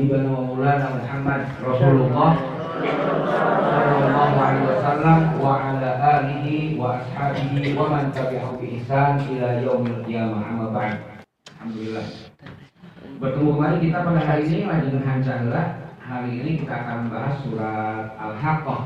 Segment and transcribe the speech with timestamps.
[0.00, 2.32] habibana wa maulana Muhammad Rasulullah
[2.80, 10.00] sallallahu alaihi wasallam wa ala alihi wa ashabihi wa man tabi'ahu bi ihsan ila yaumil
[10.08, 10.96] qiyamah amma ba'd.
[11.52, 12.06] Alhamdulillah.
[13.20, 15.66] Bertemu kembali kita pada hari ini lanjutkan hancurlah.
[16.00, 18.80] Hari ini kita akan membahas surat Al-Haqqah.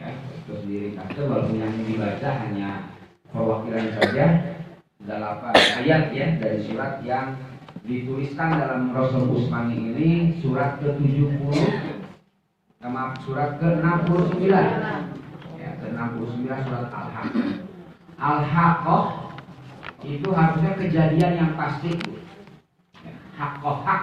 [0.00, 0.08] Ya,
[0.40, 2.88] itu sendiri kata walaupun yang dibaca hanya
[3.28, 4.24] perwakilan saja
[5.04, 5.54] delapan
[5.84, 7.36] ayat ya dari surat yang
[7.90, 11.50] dituliskan dalam Rasul Usmani ini surat ke-70
[12.78, 14.46] sama surat ke-69.
[15.58, 17.50] Ya ke-69 surat Al-Haqqah
[18.14, 19.04] Al-Haqqah
[20.06, 21.98] itu harusnya kejadian yang pasti.
[23.02, 24.02] Ya, haqqah hak.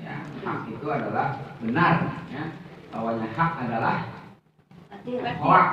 [0.00, 1.94] Ya, hak itu adalah benar.
[2.32, 2.44] Ya
[2.96, 3.96] lawannya hak adalah
[5.36, 5.66] hoak.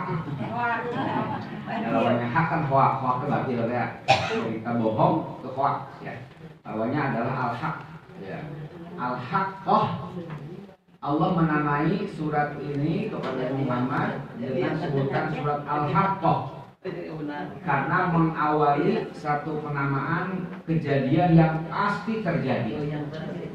[1.72, 2.92] Ya lawannya hak kan hoak.
[3.00, 3.86] Hoak itu berarti ya?
[4.28, 5.76] Kita bohong itu hoak.
[6.04, 6.14] Ya
[6.72, 7.76] lawannya adalah al-haq.
[8.24, 8.40] Ya.
[8.96, 9.86] Al-haqqah
[11.02, 14.24] Allah menamai surat ini kepada Muhammad.
[14.40, 16.64] Dengan sebutan surat al-haqqah
[17.62, 22.74] karena mengawali satu penamaan kejadian yang pasti terjadi.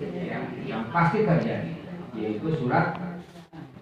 [0.05, 1.77] Yang, yang pasti terjadi
[2.17, 2.97] yaitu surat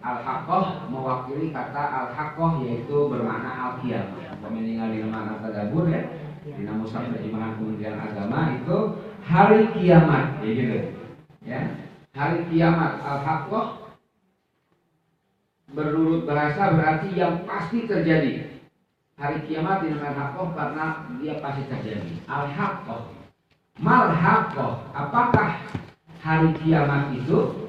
[0.04, 4.36] Al-Haqqah mewakili kata Al-Haqqah yaitu bermakna Al-Qiyamah.
[4.44, 6.04] Pemeningan di mana tadabur ya.
[6.44, 10.76] Di Musab Terjemahan Kementerian Agama itu hari kiamat, ya gitu.
[11.44, 11.60] Ya.
[12.14, 13.66] Hari kiamat Al-Haqqah
[15.74, 18.62] berurut bahasa berarti yang pasti terjadi.
[19.18, 20.86] Hari kiamat di nama Haqqah karena
[21.18, 22.22] dia pasti terjadi.
[22.30, 23.02] Al-Haqqah.
[23.82, 24.72] Mal Haqqah.
[24.94, 25.58] Apakah
[26.22, 27.64] hari kiamat itu?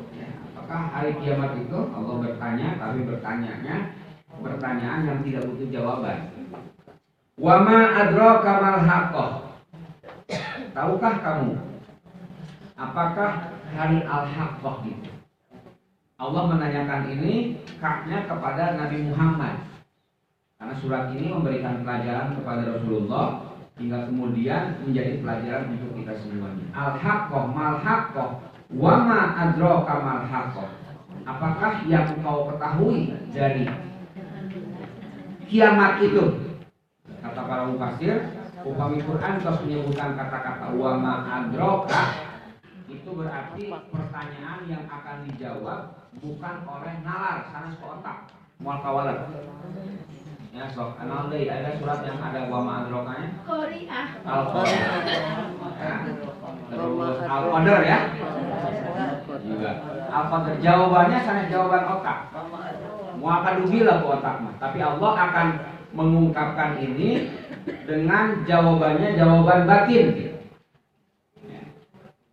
[0.66, 3.94] apakah hari kiamat itu Allah bertanya tapi bertanyanya
[4.42, 6.17] pertanyaan yang tidak butuh jawaban
[7.38, 9.44] wama adraka mal haqqah
[10.75, 11.55] tahukah kamu
[12.75, 13.31] apakah
[13.71, 15.11] hari al haqqah itu
[16.15, 19.63] Allah menanyakan ini kaknya kepada Nabi Muhammad
[20.59, 26.99] karena surat ini memberikan pelajaran kepada Rasulullah hingga kemudian menjadi pelajaran untuk kita semuanya al
[26.99, 30.73] haqqah mal haqqah Wama adro kamal haqqah.
[31.25, 33.69] Apakah yang kau ketahui dari
[35.45, 36.58] kiamat itu?
[37.21, 38.25] Kata para mufasir,
[38.65, 42.03] upami Quran terus menyebutkan kata-kata wama adroka
[42.89, 48.17] itu berarti pertanyaan yang akan dijawab bukan oleh nalar sanes ke otak.
[48.55, 49.17] Mual kawalan
[50.55, 55.95] ya sok deh ada surat yang ada wama adrokanya Korea al ya.
[56.71, 57.99] terus al qadar ya?
[59.43, 59.71] Juga
[60.08, 62.20] al qadar jawabannya sana jawaban otak.
[63.20, 64.53] Mau akan lah ke otak mah.
[64.55, 65.47] Tapi Allah akan
[65.92, 67.27] mengungkapkan ini
[67.65, 70.36] dengan jawabannya jawaban batin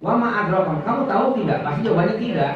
[0.03, 1.63] Wama adrokom, kamu tahu tidak?
[1.63, 2.53] Pasti jawabannya tidak.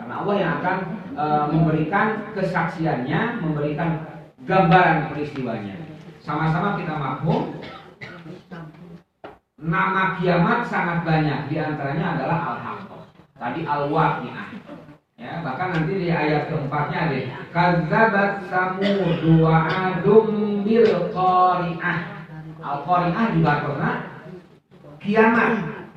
[0.00, 0.76] Karena Allah yang akan
[1.12, 4.00] e, memberikan kesaksiannya, memberikan
[4.48, 5.76] gambaran peristiwanya.
[6.24, 7.60] Sama-sama kita maklum
[9.60, 11.52] nama kiamat sangat banyak.
[11.52, 13.02] Di antaranya adalah al-haqqah.
[13.36, 14.48] Tadi al-waqi'ah.
[15.24, 17.18] Ya, bahkan nanti di ayat keempatnya ada
[17.48, 21.98] kadzabat samud wa adum bil qari'ah.
[22.60, 23.94] Al-qari'ah juga pernah
[25.00, 25.52] kiamat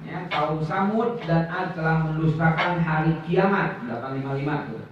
[0.08, 4.84] ya, kaum Samud dan Ad telah mendustakan hari kiamat 855 tuh.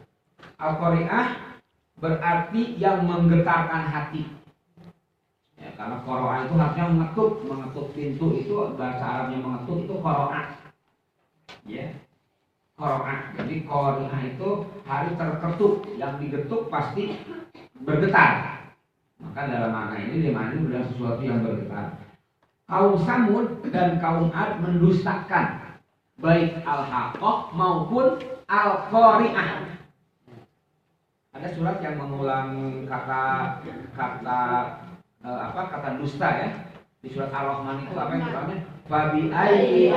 [0.56, 1.28] Al-Qari'ah
[2.00, 4.24] berarti yang menggetarkan hati.
[5.56, 10.46] Ya, karena Qoro'ah itu harusnya mengetuk, mengetuk pintu itu bahasa Arabnya mengetuk itu Qoro'ah.
[11.68, 11.88] Ya.
[12.76, 13.20] Qoro'ah.
[13.40, 14.50] Jadi Qari'ah itu
[14.84, 17.20] hari terketuk, yang digetuk pasti
[17.84, 18.60] bergetar.
[19.16, 22.06] Maka dalam makna ini di mana sudah sesuatu yang bergetar
[22.66, 25.78] kaum Samud dan kaum Ad mendustakan
[26.18, 29.50] baik Al-Haqqah maupun Al-Qari'ah.
[31.36, 32.50] Ada surat yang mengulang
[32.88, 33.24] kata
[33.92, 34.42] kata
[35.20, 36.50] eh, apa kata dusta ya.
[37.06, 38.58] Di surat Ar-Rahman itu apa yang suratnya?
[38.90, 39.94] Fabi ayyi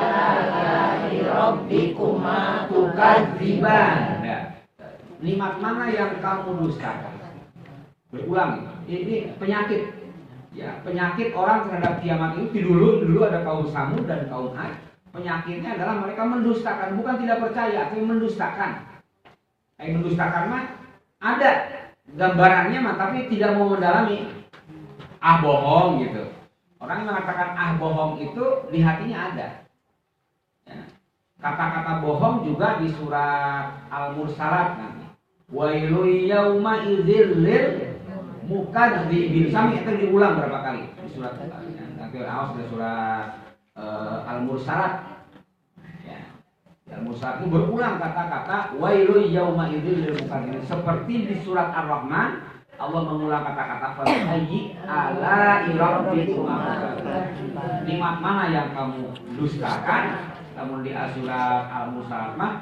[1.25, 4.21] rabbikuma tukadziban.
[4.21, 4.61] Ya.
[5.25, 7.17] Nikmat mana yang kamu dustakan?
[8.13, 8.85] Berulang.
[8.85, 9.99] Ini penyakit
[10.53, 14.81] ya penyakit orang terhadap kiamat itu dulu dulu ada kaum Samud dan kaum Ad
[15.13, 19.01] penyakitnya adalah mereka mendustakan bukan tidak percaya tapi mendustakan
[19.79, 20.65] yang mendustakan mah
[21.21, 21.51] ada
[22.17, 24.25] gambarannya mah tapi tidak mau mendalami
[25.21, 26.38] ah bohong gitu
[26.79, 29.49] orang yang mengatakan ah bohong itu di hatinya ada.
[30.69, 30.79] Ya.
[31.39, 35.07] kata-kata bohong juga di surat al-mursalat nanti.
[35.49, 37.67] Wailu yauma idzil lil
[38.45, 40.83] muka di bin sami itu diulang berapa kali?
[40.93, 41.35] Di surat
[41.97, 43.27] nanti awas di surat
[43.75, 45.25] uh, al mursalat
[46.05, 46.21] ya.
[46.89, 50.17] Ya, Musa itu berulang kata-kata wailu yauma idzil lil.
[50.69, 56.47] Seperti di surat Ar-Rahman Allah mengulang kata-kata Fatayyi ala irabbikum
[57.83, 60.31] Nikmat mana yang kamu dustakan?
[60.55, 62.53] Namun di surat Al-Musalamah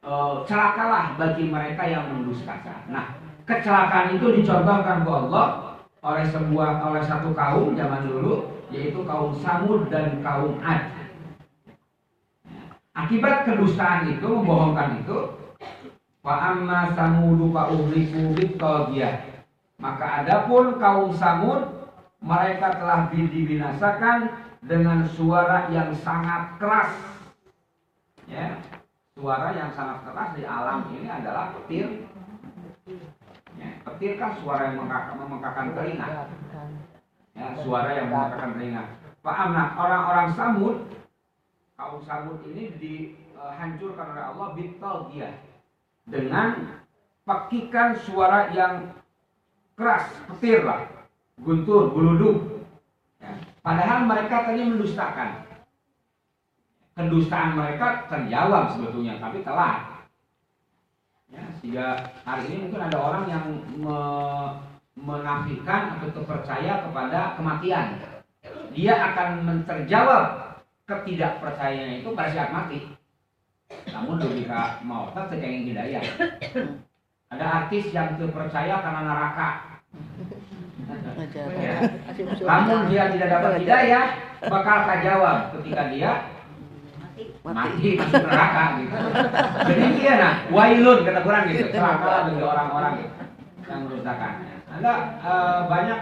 [0.00, 0.12] e,
[0.48, 2.88] celakalah bagi mereka yang mendustakan.
[2.88, 9.36] Nah, kecelakaan itu dicontohkan ke Allah oleh sebuah oleh satu kaum zaman dulu yaitu kaum
[9.36, 10.88] Samud dan kaum Ad.
[12.92, 15.32] Akibat kedustaan itu, membohongkan itu,
[16.20, 19.31] wa amma samudu fa uhliku bitagiyah.
[19.82, 21.90] Maka adapun kaum Samud
[22.22, 24.30] mereka telah dibinasakan
[24.62, 26.94] dengan suara yang sangat keras.
[28.30, 28.62] Ya,
[29.18, 32.06] suara yang sangat keras di alam ini adalah petir.
[33.58, 36.30] Ya, petir kan suara yang memekakan telinga.
[37.34, 38.82] Ya, suara yang memekakan telinga.
[39.18, 40.76] Paham nah, orang-orang Samud
[41.74, 44.48] kaum Samud ini dihancurkan oleh Allah
[45.10, 45.30] dia
[46.06, 46.78] dengan
[47.26, 49.01] pakikan suara yang
[49.82, 50.86] keras, petir lah,
[51.42, 52.62] guntur, guluduk.
[53.18, 53.34] Ya.
[53.58, 55.42] Padahal mereka tadi mendustakan.
[56.92, 60.06] Kedustaan mereka terjawab sebetulnya, tapi telat.
[61.32, 61.86] Ya, sehingga
[62.22, 63.46] hari ini mungkin ada orang yang
[63.80, 63.98] me
[64.92, 67.96] menafikan atau percaya kepada kematian.
[68.76, 70.52] Dia akan terjawab
[70.84, 72.92] ketidakpercayaannya itu pada saat mati.
[73.88, 76.04] Namun logika mau tetap yang hidayah.
[77.32, 79.71] Ada artis yang terpercaya karena neraka.
[82.42, 84.04] Namun dia tidak dapat hidayah,
[84.46, 86.12] bakal jawab ketika dia
[87.42, 88.96] mati masuk neraka gitu.
[89.68, 93.14] Jadi dia nah, wailun kata Quran gitu, celaka bagi orang-orang gitu
[93.68, 94.32] yang mendustakan.
[94.72, 95.98] Ada uh, banyak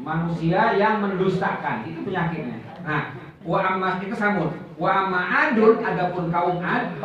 [0.00, 2.58] manusia yang mendustakan, itu penyakitnya.
[2.82, 3.02] Nah,
[3.44, 4.56] Wa amma itu samud.
[4.80, 6.96] Wa amma adun adapun kaum ad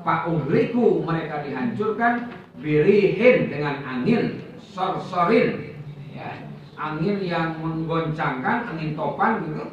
[0.00, 5.76] Pak uhliku mereka dihancurkan birihin dengan angin sorsorin
[6.12, 6.44] ya,
[6.76, 9.64] angin yang menggoncangkan angin topan gitu.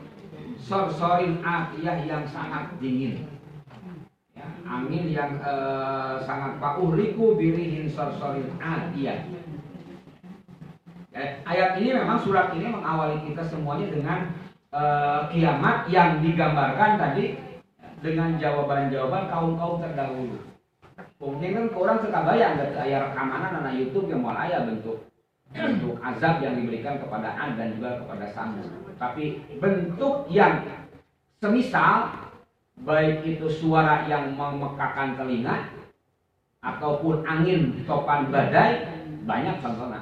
[0.57, 3.27] Sorsorin atiyah yang sangat dingin.
[4.35, 9.27] Ya, angin yang uh, sangat pak uhliku birihin sorsorin atiyah.
[11.11, 14.19] Ya, ayat ini memang surat ini mengawali kita semuanya dengan
[14.71, 17.39] uh, kiamat yang digambarkan tadi
[18.03, 20.46] dengan jawaban-jawaban kaum-kaum terdahulu.
[21.17, 25.05] Mungkin kan orang suka bayang ada ayat rekaman anak YouTube yang mau ayah bentuk
[25.53, 28.67] bentuk azab yang diberikan kepada Ad dan juga kepada Samud.
[28.97, 30.65] Tapi bentuk yang
[31.39, 32.11] semisal
[32.83, 35.71] baik itu suara yang memekakan telinga
[36.61, 38.85] ataupun angin topan badai
[39.25, 40.01] banyak contohnya.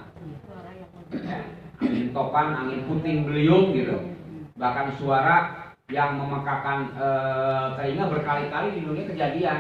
[1.13, 1.39] Ya,
[1.80, 4.15] angin topan, angin puting beliung gitu
[4.56, 5.38] bahkan suara
[5.92, 7.07] yang memekakan e,
[7.77, 9.59] telinga berkali-kali di dunia kejadian.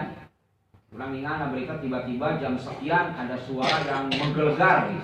[0.95, 5.03] Kurang ingat berita tiba-tiba jam sekian ada suara yang menggelegar, gitu.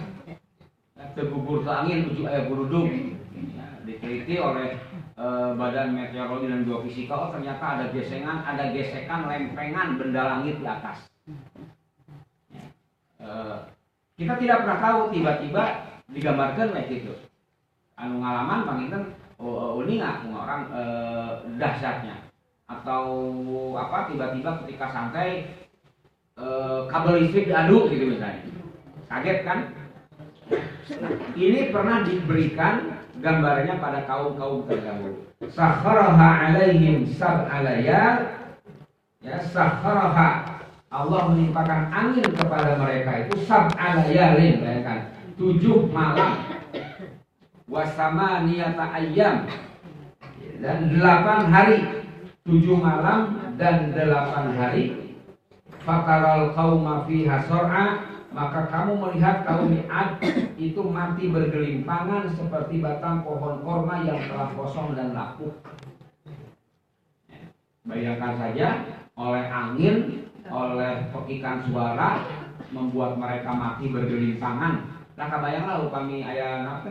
[1.19, 3.19] tergubur ke angin tujuh ayah burudung.
[3.35, 4.79] Ya, diteliti oleh
[5.19, 5.25] e,
[5.59, 11.11] Badan Meteorologi dan Geofisika, oh ternyata ada gesengan, ada gesekan lempengan benda langit di atas.
[12.47, 12.63] Ya,
[13.19, 13.29] e,
[14.15, 15.63] kita tidak pernah tahu tiba-tiba
[16.07, 17.19] digambarkan kayak gitu.
[17.99, 19.03] Anu ngalaman panginten
[19.43, 22.15] oh, nggak orang eh, dahsyatnya
[22.71, 23.03] atau
[23.75, 25.43] apa tiba-tiba ketika santai
[26.41, 28.41] eh, kabel listrik diaduk gitu misalnya.
[29.07, 29.59] Kaget kan?
[30.99, 35.29] Nah, ini pernah diberikan gambarnya pada kaum kaum terdahulu.
[35.51, 38.27] Sakharaha alaihim sab'alayal
[39.23, 40.59] ya sakharaha.
[40.91, 44.99] Allah menimpakan angin kepada mereka itu sab'alayalin bayangkan.
[45.39, 46.43] Tujuh malam.
[47.71, 49.47] Wasama niyata ayam
[50.59, 51.79] dan delapan hari.
[52.41, 55.10] Tujuh malam dan delapan hari
[55.83, 57.85] fakaral kauma fiha sor'a
[58.31, 60.23] maka kamu melihat kaum Ad
[60.55, 65.51] itu mati bergelimpangan seperti batang pohon korma yang telah kosong dan lapuk.
[67.83, 68.67] Bayangkan saja
[69.19, 72.23] oleh angin, oleh pekikan suara
[72.71, 74.87] membuat mereka mati bergelimpangan.
[75.19, 76.87] Nah, kebayanglah kami ayah apa?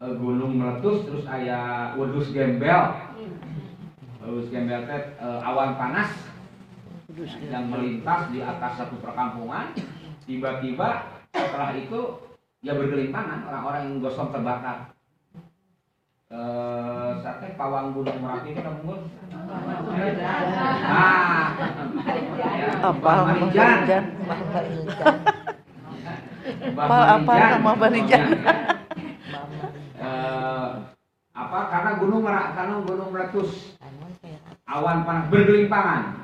[0.00, 2.96] uh, gunung meletus terus ayah wedus gembel
[4.24, 6.10] wedus gembel teh uh, awan panas
[7.24, 9.76] yang melintas di atas satu perkampungan
[10.24, 12.00] tiba-tiba setelah itu
[12.60, 14.92] ya bergelimpangan orang-orang yang gosong terbakar.
[16.30, 19.10] Eh sate pawang gunung merapi itu namun
[20.86, 21.58] ah
[22.86, 23.78] apa Marijan.
[26.78, 28.26] Apa apa nama Marijan?
[31.34, 31.58] Apa?
[31.66, 33.74] Karena gunung merak karena gunung meletus.
[34.70, 36.19] Awan panas bergelimpangan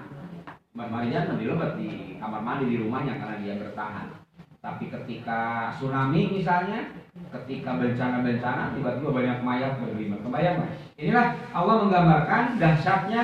[0.77, 4.13] Mbak Marijan dilebat di kamar mandi di rumahnya karena dia bertahan.
[4.61, 6.93] Tapi ketika tsunami misalnya,
[7.33, 10.21] ketika bencana-bencana, tiba-tiba banyak mayat berlima.
[10.21, 10.73] Kebayang nggak?
[11.01, 13.23] Inilah Allah menggambarkan dahsyatnya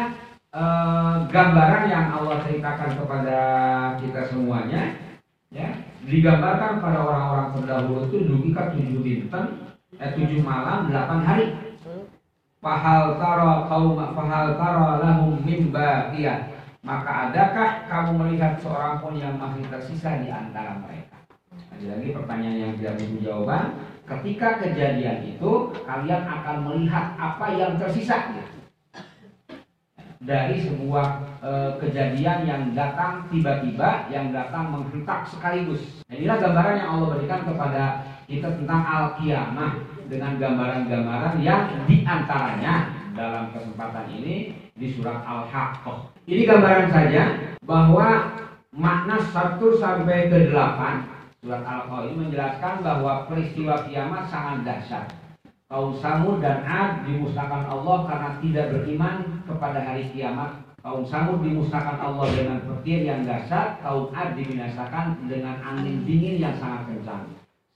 [0.49, 3.41] eh, gambaran yang Allah ceritakan kepada
[4.01, 4.97] kita semuanya.
[5.53, 5.77] Ya,
[6.09, 11.47] digambarkan pada orang-orang terdahulu itu dugikan tujuh bintang, eh, tujuh malam, delapan hari.
[12.63, 16.52] Fahal tara kaum fahal tara lahum baqiyah.
[16.83, 21.15] Maka adakah kamu melihat seorang pun yang masih tersisa di antara mereka?
[21.71, 23.65] Lagi-lagi pertanyaan yang tidak butuh jawaban.
[24.03, 28.35] Ketika kejadian itu, kalian akan melihat apa yang tersisa
[30.23, 31.07] dari sebuah
[31.39, 31.51] e,
[31.87, 36.03] kejadian yang datang tiba-tiba, yang datang menghentak sekaligus.
[36.11, 37.83] Nah, inilah gambaran yang Allah berikan kepada
[38.27, 39.73] kita tentang al-qiyamah
[40.11, 46.13] dengan gambaran-gambaran yang di antaranya dalam kesempatan ini di surat Al-Haqqah.
[46.29, 47.23] Ini gambaran saja
[47.65, 48.37] bahwa
[48.73, 55.07] makna 1 sampai ke 8 surat Al-Haqqah ini menjelaskan bahwa peristiwa kiamat sangat dahsyat
[55.73, 60.61] kaum Samud dan Ad dimusnahkan Allah karena tidak beriman kepada hari kiamat.
[60.85, 66.53] Kaum Samud dimusnahkan Allah dengan petir yang dahsyat, kaum Ad dibinasakan dengan angin dingin yang
[66.61, 67.25] sangat kencang.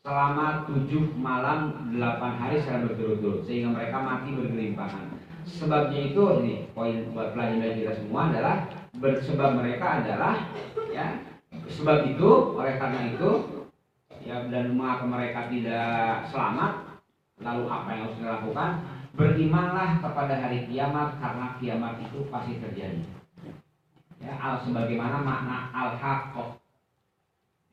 [0.04, 5.15] Selama tujuh malam delapan hari secara berturut-turut sehingga mereka mati bergelimpangan.
[5.46, 8.66] Sebabnya itu ini poin buat pelajaran kita semua adalah
[8.98, 10.50] bersebab mereka adalah
[10.90, 11.22] ya
[11.70, 13.30] sebab itu oleh karena itu
[14.26, 16.96] ya dan mengapa mereka tidak selamat
[17.44, 18.70] Lalu apa yang harus dilakukan?
[19.16, 23.04] Berimanlah kepada hari kiamat karena kiamat itu pasti terjadi.
[24.20, 26.56] Ya, al sebagaimana makna al haqqah.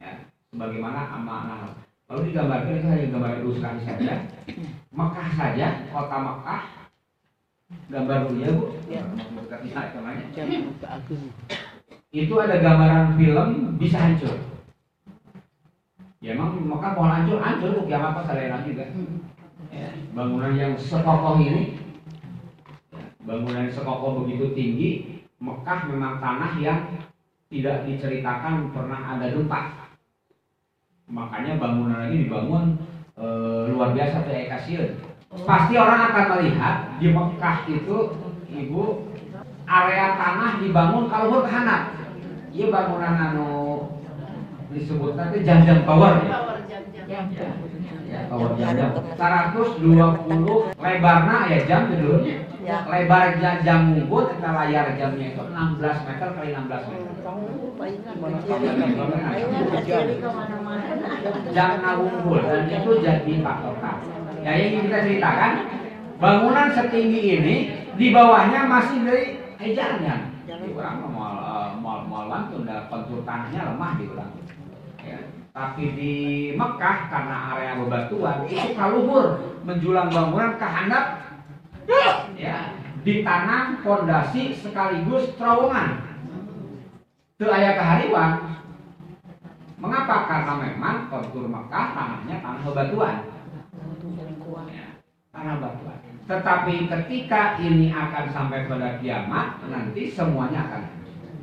[0.03, 1.79] Ya, sebagaimana makna
[2.11, 4.13] Lalu digambarkan itu hanya gambar ilustrasi saja.
[4.91, 6.63] Mekah saja, kota Mekah.
[7.91, 8.65] Gambar dulu ya bu.
[8.89, 9.01] Ya.
[12.13, 14.35] Itu ada gambaran film bisa hancur.
[16.23, 18.31] Ya emang Mekah mau hancur, hancur kiamat pas
[18.63, 18.85] juga.
[18.95, 19.33] Hmm
[19.73, 21.81] ya, bangunan yang sekokoh ini
[23.23, 24.89] bangunan sekokoh begitu tinggi
[25.41, 26.79] Mekah memang tanah yang
[27.49, 29.91] tidak diceritakan pernah ada gempa
[31.09, 32.79] makanya bangunan lagi dibangun
[33.19, 33.25] e,
[33.69, 34.87] luar biasa tuh ekasiun
[35.41, 37.97] pasti orang akan melihat di Mekah itu
[38.53, 39.09] ibu
[39.65, 41.97] area tanah dibangun kalau berhanap.
[42.53, 43.49] Iya bangunan anu
[44.69, 46.37] disebut nanti jam-jam power ya.
[48.05, 48.77] Ya kalau jam
[49.17, 52.21] 120 lebarnya ya jam dulu.
[52.63, 52.79] Ya.
[52.87, 57.11] lebar jam, jam ngubut kita layar jamnya itu 16 meter kali 16 meter.
[61.51, 65.51] Jam ngabungkul dan itu jadi patokan ya yang kita ceritakan
[66.19, 67.55] bangunan setinggi ini
[67.95, 69.25] di bawahnya masih dari
[69.63, 74.31] ejarnya di orang mau mau mau langsung kontur tanahnya lemah di orang
[75.53, 76.13] tapi di
[76.57, 81.23] Mekah karena area bebatuan itu kaluhur menjulang bangunan kehandap
[82.35, 82.73] ya
[83.03, 85.99] ditanam fondasi sekaligus terowongan.
[87.35, 88.31] Ke ayah kehariwan
[89.75, 90.31] mengapa?
[90.31, 93.32] Karena memang kontur Mekah tanahnya tanah bebatuan
[94.69, 94.87] ya,
[95.33, 100.83] tanah bebatuan tetapi ketika ini akan sampai pada kiamat nanti semuanya akan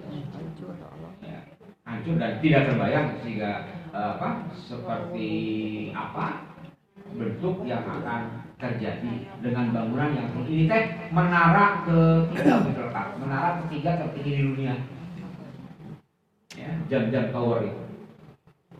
[0.08, 0.72] hancur.
[1.20, 5.30] Ya, dan tidak terbayang sehingga apa seperti
[5.92, 6.48] apa
[7.12, 10.64] bentuk yang akan terjadi dengan bangunan yang ini.
[10.70, 14.74] Teh menara ketiga terletak menara ketiga tertinggi di dunia.
[16.56, 17.82] Ya jam-jam tower itu.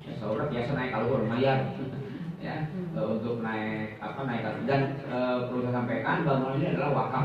[0.00, 1.60] Ya saudara biasa naik tower lumayan
[2.40, 5.16] ya e, untuk naik apa naik dan e,
[5.46, 7.24] perlu saya sampaikan bangunan ini adalah wakaf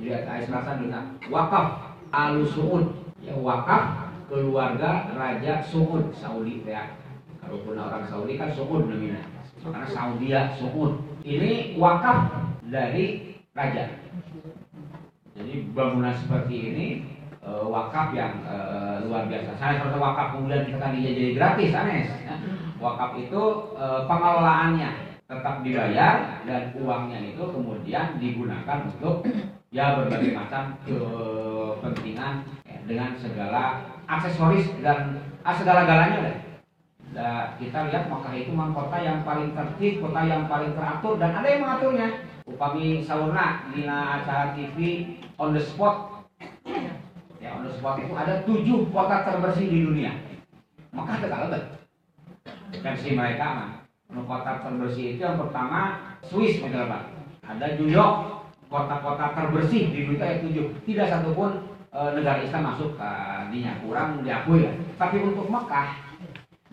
[0.00, 1.66] jadi ada selatan dengan wakaf
[2.10, 2.84] alusuud
[3.20, 7.00] ya wakaf keluarga Raja Saud Saudi ya.
[7.40, 9.24] Kalaupun orang Saudi kan Saud namanya.
[9.64, 11.00] Karena Saudi ya Saud.
[11.24, 13.98] Ini wakaf dari raja.
[15.32, 16.86] Jadi bangunan seperti ini
[17.40, 18.56] e, wakaf yang e,
[19.08, 19.56] luar biasa.
[19.56, 22.04] Saya seperti wakaf kemudian kita kan jadi gratis, aneh.
[22.04, 22.36] Ya.
[22.78, 23.42] Wakaf itu
[23.74, 24.90] e, pengelolaannya
[25.28, 29.26] tetap dibayar dan uangnya itu kemudian digunakan untuk
[29.68, 36.36] ya berbagai macam kepentingan ya, dengan segala aksesoris dan ah, segala-galanya deh.
[37.12, 41.36] Nah, kita lihat Makkah itu memang kota yang paling tertib, kota yang paling teratur dan
[41.36, 42.08] ada yang mengaturnya.
[42.48, 44.78] Upami sauna di acara TV
[45.36, 46.24] on the spot.
[47.36, 50.12] Ya on the spot itu ada tujuh kota terbersih di dunia.
[50.96, 51.52] Itu kalau
[52.82, 53.70] versi mereka mah.
[54.08, 57.06] Kota terbersih itu yang pertama Swiss misalnya
[57.44, 60.66] Ada New York, kota-kota terbersih di dunia itu tujuh.
[60.84, 63.10] Tidak satupun eh, negara Islam masuk ke
[63.52, 64.72] dinya kurang diakui ya.
[65.00, 65.96] Tapi untuk Mekah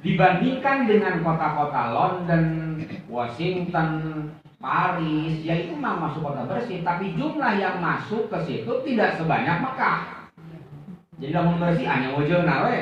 [0.04, 2.44] dibandingkan dengan kota-kota London,
[3.08, 3.90] Washington,
[4.60, 9.64] Paris, ya itu memang masuk kota bersih, tapi jumlah yang masuk ke situ tidak sebanyak
[9.64, 10.30] Mekah.
[11.22, 12.78] Jadi namun bersih hanya wajah nawe.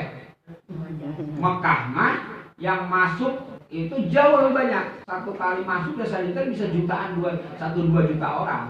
[1.38, 4.86] Mekah mah yang masuk itu jauh lebih banyak.
[5.10, 8.64] Satu kali masuk biasanya bisa jutaan dua satu dua juta orang.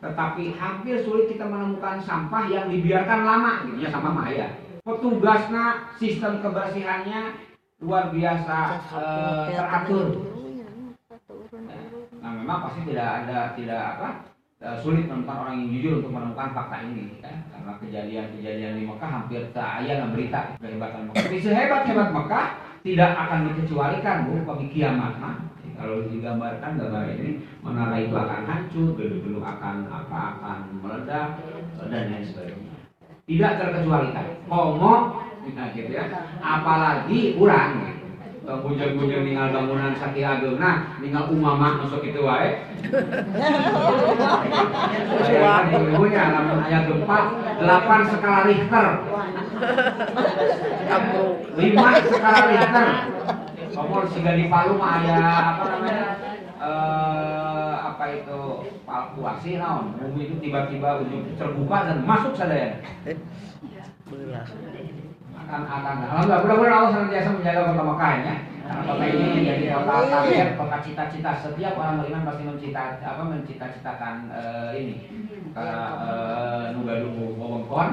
[0.00, 4.48] Tetapi hampir sulit kita menemukan sampah yang dibiarkan lama, gitu ya sampah mah ya.
[4.80, 7.36] Petugasnya, sistem kebersihannya
[7.84, 8.58] luar biasa
[8.96, 10.06] eh, teratur.
[12.20, 14.08] Nah memang pasti tidak ada tidak apa
[14.64, 17.32] eh, sulit menemukan orang yang jujur untuk menemukan fakta ini ya.
[17.52, 21.20] karena kejadian-kejadian di Mekah hampir tak ayah berita kehebatan Mekah.
[21.28, 22.46] Tapi sehebat hebat Mekah
[22.80, 25.36] tidak akan dikecualikan bu bagi kiamat mah.
[25.80, 31.40] Kalau digambarkan gambar ini menara itu akan hancur, gedung-gedung akan apa akan meledak
[31.88, 32.72] dan lain sebagainya.
[33.24, 34.26] Tidak terkecualikan.
[34.44, 35.24] Komo,
[35.56, 36.04] nah gitu ya.
[36.44, 38.00] Apalagi kurang gitu
[38.58, 42.58] bujang-bujang ninggal bangunan sakit agengna ninggal umama masuk itu wae
[45.70, 47.18] ibunya lamun aya gempa
[47.62, 48.86] 8 skala Richter
[50.90, 52.86] 5 skala Richter
[53.80, 55.18] kamu sehingga di Palu mah aya
[55.56, 56.06] apa namanya
[56.60, 58.40] eh, apa itu
[58.84, 59.96] palpuasi naon?
[59.96, 62.76] Bumi itu tiba-tiba ujung terbuka dan masuk saja.
[65.40, 68.34] Akan akan alhamdulillah mudah-mudahan Allah senantiasa menjaga kota Mekah ya
[68.70, 74.14] karena kota ini menjadi kota target kota cita-cita setiap orang beriman pasti mencita apa mencita-citakan
[74.30, 74.96] uh, ini.
[75.50, 77.88] Ke uh, nugadugu wewengkon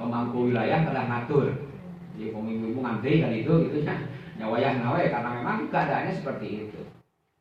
[0.00, 1.65] pemangku wilayah telah ngatur
[2.16, 3.94] jadi pemimpin ngantri kan itu gitu ya
[4.36, 6.80] nyawayah nawe karena memang keadaannya seperti itu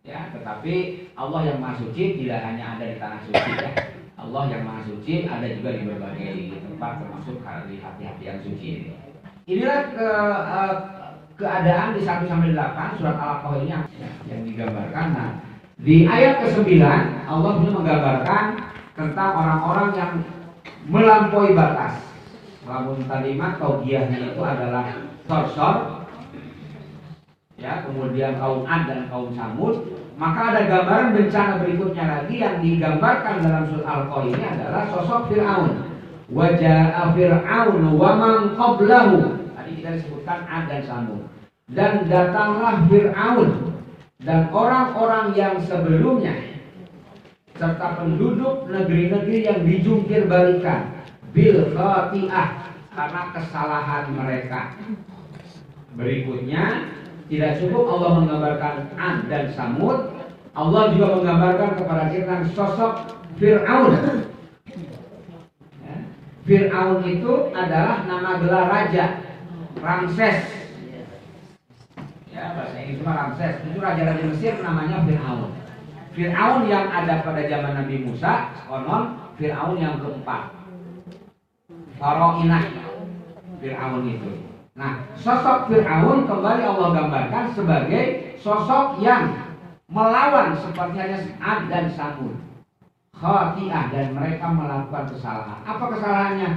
[0.06, 0.74] ya tetapi
[1.18, 3.72] Allah yang maha suci tidak hanya ada di tanah suci ya
[4.16, 8.92] Allah yang maha suci ada juga di berbagai tempat termasuk di hati-hati yang suci ini
[9.46, 10.10] Inilah ke,
[10.58, 10.74] uh,
[11.38, 13.86] keadaan di 1 sampai 8 surat Al-Aqah ini yang,
[14.26, 15.06] yang digambarkan.
[15.14, 15.30] Nah,
[15.78, 16.82] di ayat ke-9
[17.30, 18.46] Allah menggambarkan
[18.98, 20.12] tentang orang-orang yang
[20.90, 22.02] melampaui batas.
[22.66, 24.90] Lamun kalimat tauhiyahnya itu adalah
[25.30, 26.06] sorsor
[27.62, 29.86] ya, kemudian kaum Ad dan kaum Samud,
[30.18, 35.72] maka ada gambaran bencana berikutnya lagi yang digambarkan dalam surat Al-Aqah ini adalah sosok Firaun
[36.34, 39.46] wajah Fir'aun wa man qablahu.
[39.54, 41.22] Tadi kita disebutkan Ad dan Samud.
[41.70, 43.74] Dan datanglah Fir'aun
[44.26, 46.34] dan orang-orang yang sebelumnya
[47.56, 50.92] serta penduduk negeri-negeri yang dijungkir balikan
[51.36, 52.48] bil khati'ah
[52.96, 54.80] karena kesalahan mereka.
[56.00, 56.96] Berikutnya
[57.28, 60.16] tidak cukup Allah menggambarkan Ad dan Samud,
[60.56, 62.94] Allah juga menggambarkan kepada kita sosok
[63.36, 64.24] Fir'aun.
[66.48, 69.20] Fir'aun itu adalah nama gelar raja
[69.84, 70.40] Ramses.
[72.32, 73.54] Ya bahasa Inggris cuma Ramses.
[73.68, 75.52] Itu raja-raja Mesir namanya Fir'aun.
[76.16, 80.55] Fir'aun yang ada pada zaman Nabi Musa konon Fir'aun yang keempat
[81.98, 82.64] Faroinah
[83.60, 84.32] Fir'aun itu
[84.76, 89.32] Nah sosok Fir'aun kembali Allah gambarkan sebagai sosok yang
[89.88, 92.36] melawan seperti hanya Ad dan Samud
[93.16, 95.60] khati'ah dan mereka melakukan kesalahan.
[95.64, 96.50] Apa kesalahannya?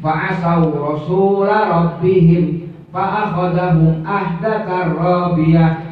[0.00, 5.86] Fa'asau rasula rabbihim fa'akhadahum ahdatar rabiyah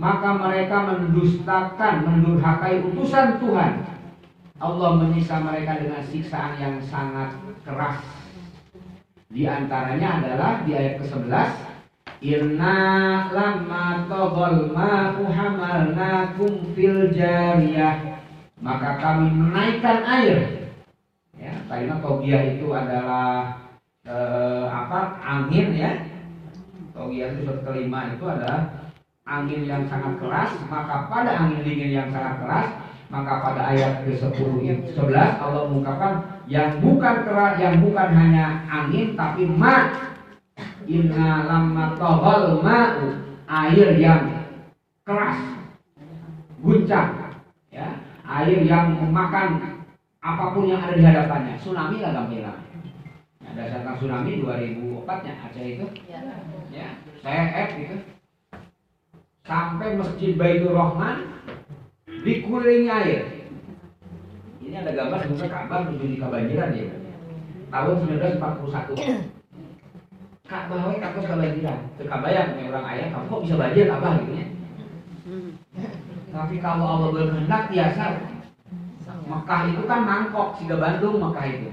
[0.00, 3.84] maka mereka mendustakan, mendurhakai utusan Tuhan.
[4.60, 8.00] Allah menyiksa mereka dengan siksaan yang sangat keras.
[9.30, 11.50] Di antaranya adalah di ayat ke-11
[12.20, 12.78] Inna
[13.30, 18.10] lamma taghal ma'u hamalnakum fil jariyah
[18.60, 20.38] maka kami menaikkan air.
[21.40, 23.56] Ya, karena togia itu adalah
[24.04, 25.16] eh, apa?
[25.24, 25.96] Angin ya.
[26.92, 28.92] Togia itu surat kelima itu adalah
[29.24, 30.52] angin yang sangat keras.
[30.68, 32.68] Maka pada angin dingin yang sangat keras,
[33.08, 39.44] maka pada ayat ke-10 11 Allah mengungkapkan yang bukan keras, yang bukan hanya angin tapi
[39.44, 39.90] ma
[40.88, 43.06] inna lamma tohol ma'u
[43.46, 44.46] air yang
[45.04, 45.38] keras
[46.60, 47.36] guncang
[47.72, 49.80] ya air yang memakan
[50.20, 51.56] apa pun yang ada di hadapannya.
[51.58, 52.60] Tsunami lah gampang
[53.40, 55.86] Nah, dasarkan tsunami 2004 nya Aceh itu.
[56.06, 56.20] Ya.
[56.68, 56.88] ya
[57.24, 57.96] saya gitu.
[59.48, 61.24] Sampai Masjid Baitur Rahman
[62.06, 63.39] dikelilingi air.
[64.60, 66.84] Ini ada gambar sebenarnya kabar menuju kebanjiran ya.
[67.70, 69.32] Tahun 1941.
[70.50, 71.78] Ka'bah we kampus kebanjiran.
[71.96, 74.46] Terkabayang orang ayah kamu kok bisa banjir Ka'bah gitu ya.
[76.30, 78.04] Tapi kalau Allah berkehendak biasa
[79.30, 81.70] Mekah itu kan mangkok, Siga Bandung Mekah itu.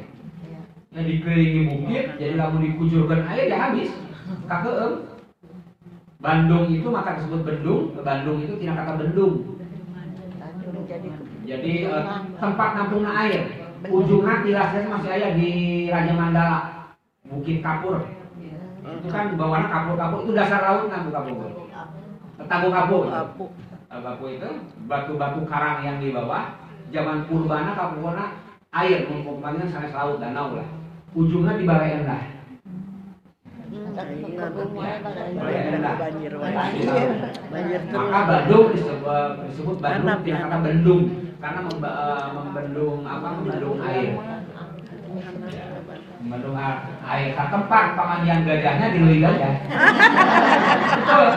[0.98, 3.94] yang dikelilingi bukit jadi lamun dikucurkan air ya habis
[4.50, 5.06] kakeem
[6.18, 9.62] Bandung itu maka disebut bendung Bandung itu tidak kata bendung
[11.48, 12.04] jadi eh,
[12.36, 13.42] tempat nampungnya air.
[13.88, 15.52] Ujungnya tilasnya masih ada di
[15.88, 16.60] Raja Mandala.
[17.24, 18.04] Bukit Kapur.
[18.84, 20.28] Itu kan bawahnya kapur-kapur.
[20.28, 21.72] Itu dasar laut kan kapur.
[22.48, 23.46] Tanggung kapur Apu.
[23.88, 24.50] Kapur itu
[24.92, 26.52] batu-batu karang yang di bawah.
[26.92, 28.36] Zaman purbana kapurna
[28.76, 30.68] air umpamanya sanes laut danau lah.
[31.16, 32.24] Ujungnya di Balai Endah.
[33.68, 34.40] Banjir,
[36.40, 36.84] Banjir.
[37.52, 37.82] banjir.
[37.92, 44.12] Maka Bandung disebut, disebut Bandung tidak kata bendung karena memba- eh, membendung apa membendung air.
[46.18, 47.28] Membendung air.
[47.38, 49.54] Nah, tempat pemandian gajahnya di Lui Gajah
[50.98, 51.28] betul.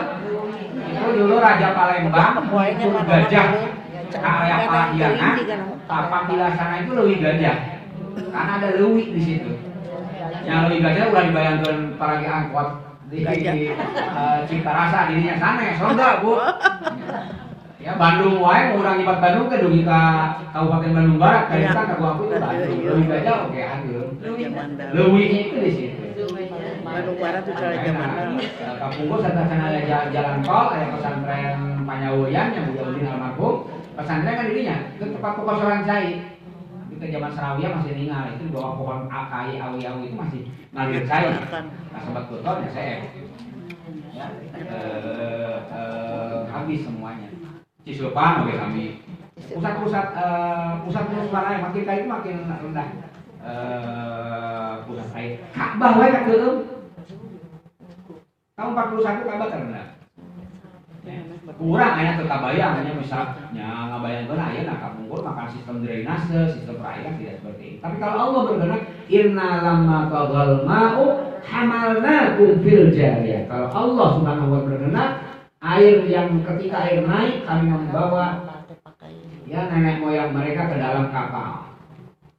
[0.91, 3.47] Itu dulu Raja Palembang untuk gajah.
[4.11, 5.35] area Parahyangan
[5.87, 7.57] tapak tilasana itu Lui Gajah.
[8.11, 9.51] Karena ada Lewi di situ.
[10.43, 12.69] Yang Lui Gajah udah dibayangkan para angkot
[13.07, 16.31] di, di eh, Cipta Rasa dirinya sana surga bu
[17.81, 20.01] ya Bandung wae mau orang nyibat Bandung ke dugi ka
[20.53, 21.69] Kabupaten Bandung Barat kan Iya.
[21.73, 24.91] kita ke gua itu Bandung Lewi Gajah oke anjir Raja Mandala.
[24.93, 26.23] Lewi itu di situ
[26.85, 28.31] Bandung Barat itu Raja Mandala.
[28.77, 33.55] Kampung gua serta sana ada jalan, jalan tol, ada pesantren Panyawoyan yang Buya Udin almarhum.
[33.97, 36.09] Pesantren kan dirinya, itu tempat pekosoran cai.
[36.93, 41.33] Kita zaman Sarawiyah masih tinggal itu di bawah pohon akai awi-awi itu masih ngalir cai.
[41.89, 42.95] Nah sobat kuton ya saya.
[44.11, 47.40] Ya, eh, eh, habis semuanya.
[47.81, 49.01] Cisupan oke kami.
[49.41, 52.87] Pusat-pusat eh, pusat penyebaran air makin kali itu makin rendah.
[53.41, 55.31] Eh, pusat air.
[55.49, 56.55] Ka'bah wae ka keum.
[58.53, 59.87] Tahun 41 Ka'bah terendah.
[61.01, 61.17] Ya.
[61.57, 66.77] Kurang hanya ke kabayang hanya misalnya ngabayang benar ya nah kapungkur makan sistem drainase sistem
[66.77, 71.05] perairan tidak seperti itu tapi kalau Allah berkenan inna lamma taghal ma'u
[71.41, 75.09] hamalnakum fil jariyah kalau Allah subhanahu wa berkenan
[75.61, 78.41] air yang ketika air naik kami membawa
[79.45, 81.75] ya nenek moyang mereka ke dalam kapal.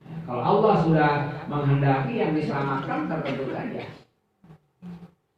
[0.02, 1.10] Ya, kalau Allah sudah
[1.46, 3.84] menghendaki yang diselamatkan tertentu saja.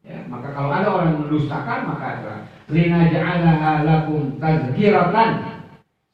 [0.04, 5.30] Ya, maka kalau ada orang yang mendustakan maka adalah lina ja'alaha lakum tazkiratan.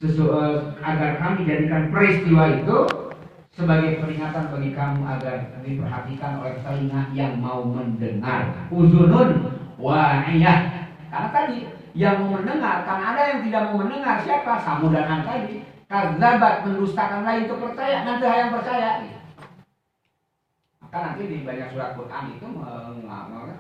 [0.01, 2.79] Eh, agar kami jadikan peristiwa itu
[3.53, 8.49] sebagai peringatan bagi kamu agar diperhatikan oleh telinga yang mau mendengar.
[8.73, 10.80] Uzunun wa'iyah
[11.11, 11.59] karena tadi
[11.99, 14.63] yang mau mendengar karena ada yang tidak mau mendengar siapa?
[14.63, 15.67] Samudanan tadi.
[15.91, 18.91] Kazabat mendustakan lain itu percaya nanti yang percaya.
[20.79, 23.59] Maka nanti di banyak surat Quran itu mengamal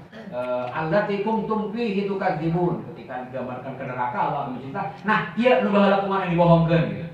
[0.70, 2.86] allati kuntum fihi tukadzibun.
[2.94, 7.06] Ketika digambarkan ke neraka Allah akan mencipta nah iya baheula kumaha yang dibohongkeun gitu.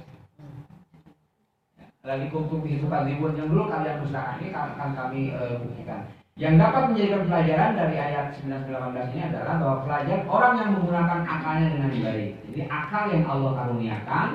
[2.04, 3.40] Lagi kuntum fihi tukadzibun.
[3.40, 6.00] Yang dulu kalian dustakan ini akan akan kami eh, buktikan
[6.36, 11.68] yang dapat menjadikan pelajaran dari ayat 19-18 ini adalah bahwa pelajar orang yang menggunakan akalnya
[11.72, 14.28] dengan baik jadi akal yang Allah karuniakan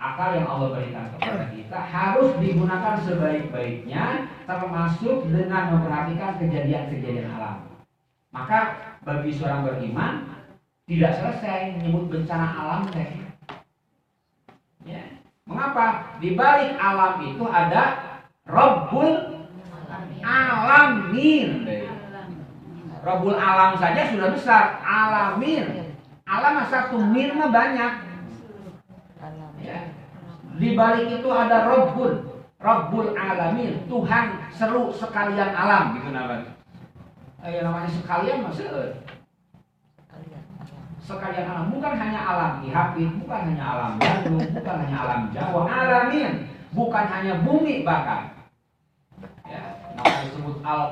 [0.00, 4.04] akal yang Allah berikan kepada kita harus digunakan sebaik-baiknya
[4.48, 7.68] termasuk dengan memperhatikan kejadian-kejadian alam.
[8.32, 8.60] Maka
[9.04, 10.24] bagi seorang beriman
[10.88, 13.12] tidak selesai menyebut bencana alam teh.
[14.88, 15.04] Ya.
[15.44, 16.16] Mengapa?
[16.24, 17.82] Di balik alam itu ada
[18.48, 19.39] Rabbul
[20.24, 21.66] Alamin.
[23.00, 25.96] Rabbul Alam saja sudah besar, Alamin.
[26.28, 27.92] Alam satu mir mah banyak.
[29.60, 29.80] Ya.
[30.60, 36.52] Di balik itu ada Rabbul, Rabbul Alamin, Tuhan seru sekalian alam gitu namanya.
[37.40, 38.68] Eh, namanya sekalian masih
[41.10, 46.32] sekalian alam bukan hanya alam Ihapit, bukan hanya alam Bandung, bukan hanya alam Jawa, alamin,
[46.70, 48.39] bukan hanya bumi bahkan.
[50.20, 50.82] Ya, namanya disebut al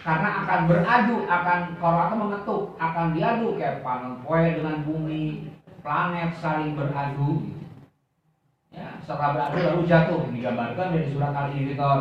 [0.00, 5.50] karena akan beradu, akan akan mengetuk, akan diadu kayak panen poe dengan bumi,
[5.82, 7.42] planet saling beradu.
[8.70, 11.98] Ya, setelah beradu lalu jatuh digambarkan dari surat Al-Infitor.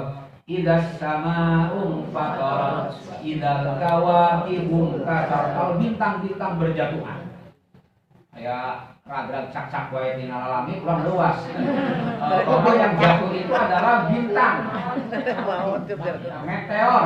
[0.50, 1.70] Idas sama
[2.10, 5.54] fatarat, idal kawakibun kasar.
[5.54, 7.22] Kalau bintang-bintang berjatuhan.
[8.34, 11.38] Ya, rada cak-cak wae tina lalami kurang luas.
[12.30, 14.56] Bahwa yang jatuh itu adalah bintang,
[16.46, 17.06] meteor.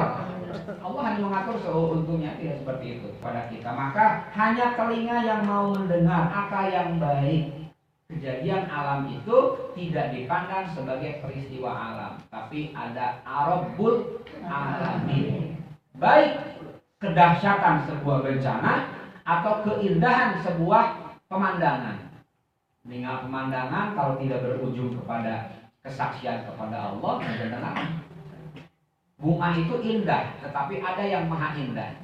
[0.83, 3.71] Allah hanya mengatur seuntungnya tidak seperti itu pada kita.
[3.73, 7.71] Maka hanya telinga yang mau mendengar akal yang baik.
[8.11, 15.57] Kejadian alam itu tidak dipandang sebagai peristiwa alam, tapi ada arabul alamin.
[15.97, 16.37] Baik
[17.01, 18.73] kedahsyatan sebuah bencana
[19.25, 22.12] atau keindahan sebuah pemandangan.
[22.83, 27.71] Dengan pemandangan kalau tidak berujung kepada kesaksian kepada Allah, bencana
[29.23, 31.95] Bunga itu indah, tetapi ada yang maha indah.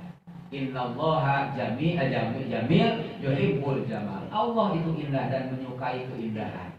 [0.55, 2.89] Innallaha jami' jamil jamil
[3.19, 4.23] yuhibbul jamal.
[4.31, 6.71] Allah itu indah dan menyukai keindahan.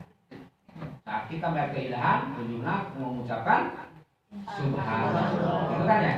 [1.04, 3.90] Saat kita melihat keindahan, ujungnya mengucapkan
[4.30, 5.26] Subhanallah.
[5.74, 6.14] Itu kan ya?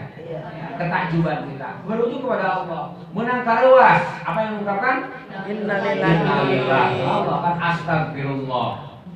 [0.77, 1.81] Ketakjuban kita.
[1.89, 2.93] Merujuk kepada Allah.
[3.17, 4.01] Menang luas.
[4.21, 4.97] Apa yang mengungkapkan?
[5.33, 6.97] Innalillahi.
[7.01, 8.69] Allah astagfirullah.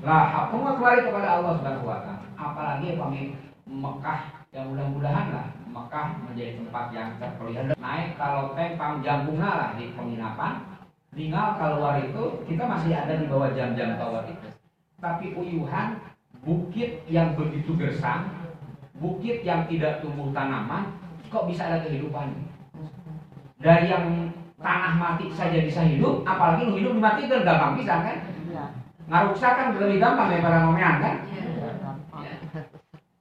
[0.07, 1.99] Lah, kembali kepada Allah Subhanahu wa.
[2.37, 3.35] Apalagi kami
[3.67, 9.93] Mekah yang mudah-mudahan lah Mekah menjadi tempat yang terpelihara naik kalau tempang jambungnya lah di
[9.93, 10.65] penginapan
[11.13, 14.49] tinggal keluar itu kita masih ada di bawah jam-jam tower itu
[14.97, 16.01] tapi uyuhan
[16.41, 18.33] bukit yang begitu gersang
[18.97, 20.97] bukit yang tidak tumbuh tanaman
[21.29, 22.33] kok bisa ada kehidupan
[23.61, 24.33] dari yang
[24.67, 28.17] tanah mati saja bisa hidup apalagi hidup dimatikan gampang bisa kan
[29.07, 31.17] ngaruksa kan lebih gampang daripada ngomean kan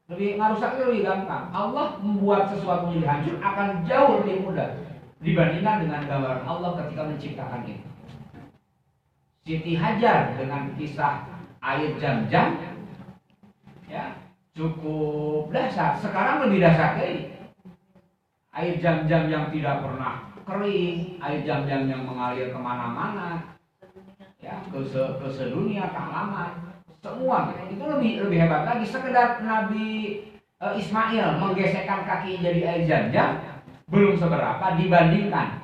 [0.06, 1.50] lebih ngarusaknya lebih gampang.
[1.50, 4.70] Allah membuat sesuatu menjadi hancur akan jauh lebih mudah
[5.26, 7.88] dibandingkan dengan gambaran Allah ketika menciptakan itu.
[9.46, 11.26] Siti Hajar dengan kisah
[11.62, 12.58] air jam-jam
[13.90, 14.14] ya
[14.54, 15.98] cukup dahsyat.
[16.02, 17.34] Sekarang lebih dahsyat lagi.
[18.56, 23.58] Air jam-jam yang tidak pernah kering, air jam-jam yang mengalir ke mana-mana,
[24.38, 26.52] ya ke, se, ke sedunia, ke halaman
[27.02, 27.54] semua.
[27.70, 28.86] Itu lebih lebih hebat lagi.
[28.86, 30.22] Sekedar Nabi
[30.62, 33.42] uh, Ismail menggesekkan kaki jadi air jam-jam
[33.90, 35.62] belum seberapa dibandingkan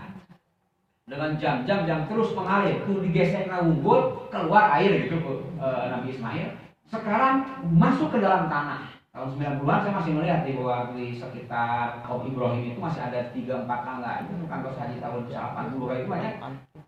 [1.09, 2.81] dengan jam-jam yang terus mengalir.
[2.85, 6.49] Tuh digesek unggul keluar air gitu uh, Nabi Ismail.
[6.89, 12.23] Sekarang masuk ke dalam tanah tahun 90-an saya masih melihat di bawah di sekitar kaum
[12.23, 16.33] Ibrahim itu masih ada 3-4 tangga itu kantor haji tahun 80 itu banyak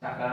[0.03, 0.31] ke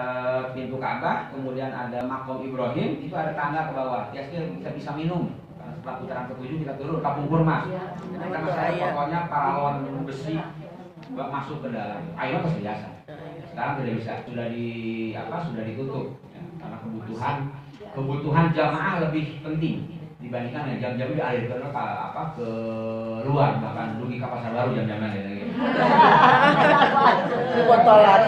[0.55, 4.11] pintu Ka'bah, kemudian ada makom Ibrahim, itu ada tangga ke bawah.
[4.11, 5.31] Ya kita bisa minum.
[5.55, 7.71] Karena setelah putaran ketujuh kita turun kampung kurma.
[8.19, 10.43] Karena saya pokoknya paralon besi
[11.15, 12.03] masuk ke dalam.
[12.19, 12.89] Airnya pasti biasa.
[13.51, 14.67] Sekarang tidak bisa, sudah di
[15.15, 15.37] apa?
[15.47, 16.07] Sudah ditutup.
[16.35, 17.37] Ya, karena kebutuhan
[17.91, 22.49] kebutuhan jamaah lebih penting dibandingkan yang jam-jam di air karena apa ke
[23.25, 25.29] luar bahkan rugi ke pasar baru jam-jamnya gitu.
[27.57, 28.21] Di botolan.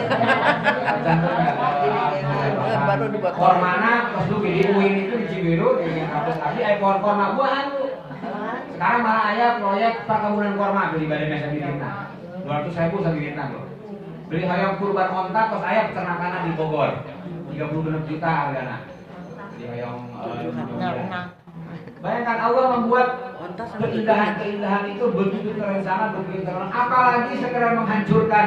[2.88, 3.58] Baru di botolan.
[3.60, 7.68] mana pas dulu di UIN itu di Cibiru di kampus lagi eh pohon korma buahan
[8.72, 11.90] Sekarang malah ayah proyek perkebunan korma di Badan Desa Bibitna.
[12.42, 13.62] 200 ribu satu bibitna bro.
[14.32, 16.90] Beli hayam kurban onta terus ayah peternakan di Bogor.
[17.52, 18.76] 36 juta harganya.
[19.60, 21.41] Di hayam uh,
[22.02, 23.08] Bayangkan Allah membuat
[23.78, 26.66] keindahan-keindahan itu begitu terencana, begitu terencana.
[26.74, 28.46] Apalagi sekedar menghancurkan.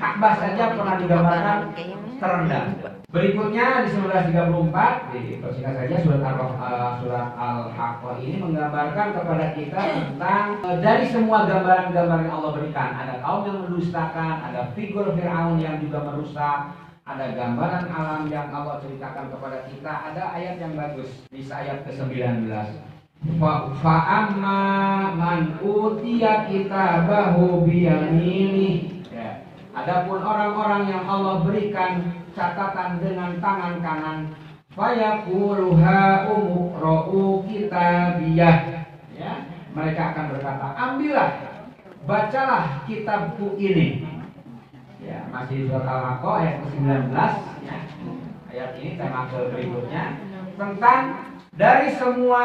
[0.00, 1.76] Ka'bah saja pernah digambarkan
[2.18, 2.64] terendah.
[3.12, 10.56] Berikutnya di 1934 dipersingkat saja surat al uh, surat al-haqqah ini menggambarkan kepada kita tentang
[10.64, 15.76] uh, dari semua gambaran-gambaran yang Allah berikan ada kaum yang mendustakan, ada figur Firaun yang
[15.84, 21.42] juga merusak, ada gambaran alam yang Allah ceritakan kepada kita, ada ayat yang bagus di
[21.50, 22.46] ayat ke-19.
[23.82, 24.62] Fa amma
[25.18, 29.02] man utiya kitabahu biyamini.
[29.10, 29.42] Ya.
[29.74, 34.18] Adapun orang-orang yang Allah berikan catatan dengan tangan kanan,
[34.78, 38.56] fayaquluha umqra'u kitabiyah.
[39.18, 39.32] Ya,
[39.74, 41.30] mereka akan berkata, "Ambillah,
[42.06, 44.21] bacalah kitabku ini."
[45.02, 47.10] Ya, masih surat Al-Haqqah ayat ke-19
[47.66, 47.78] ya.
[48.52, 50.04] Ayat ini tema ke berikutnya
[50.54, 51.00] tentang
[51.58, 52.42] dari semua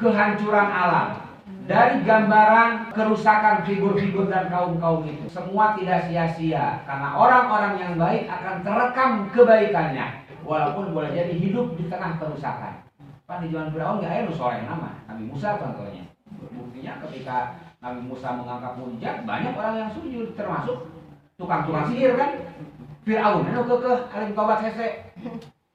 [0.00, 1.20] kehancuran alam,
[1.68, 5.28] dari gambaran kerusakan figur-figur dan kaum-kaum itu.
[5.28, 10.06] Semua tidak sia-sia karena orang-orang yang baik akan terekam kebaikannya
[10.40, 12.88] walaupun boleh jadi hidup di tengah kerusakan.
[13.28, 16.08] Pan di Firaun nggak ada soleh nama Nabi Musa contohnya.
[16.50, 20.99] Buktinya ketika Nabi Musa mengangkat mujizat banyak orang yang sujud termasuk
[21.40, 22.30] tukang-tukang sihir kan?
[23.08, 25.08] Fir'aun anu ke ke alim tobat hese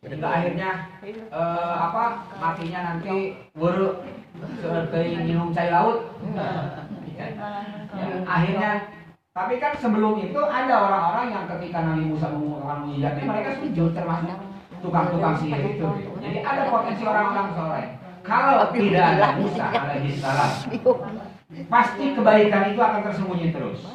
[0.06, 0.69] hingga akhirnya
[1.34, 4.06] uh, apa matinya nanti wuru
[4.62, 6.13] seperti minum cair laut.
[7.17, 7.28] Ya,
[8.30, 8.71] akhirnya.
[9.36, 14.38] Tapi kan sebelum itu ada orang-orang yang ketika Nabi Musa mengumumkan mujizatnya mereka sujud termasuk
[14.80, 15.88] tukang-tukang sihir itu.
[16.23, 17.88] Jadi ada potensi orang-orang soleh.
[18.23, 20.51] Kalau tidak ada Musa alaihi salam
[21.69, 23.86] pasti kebaikan itu akan tersembunyi terus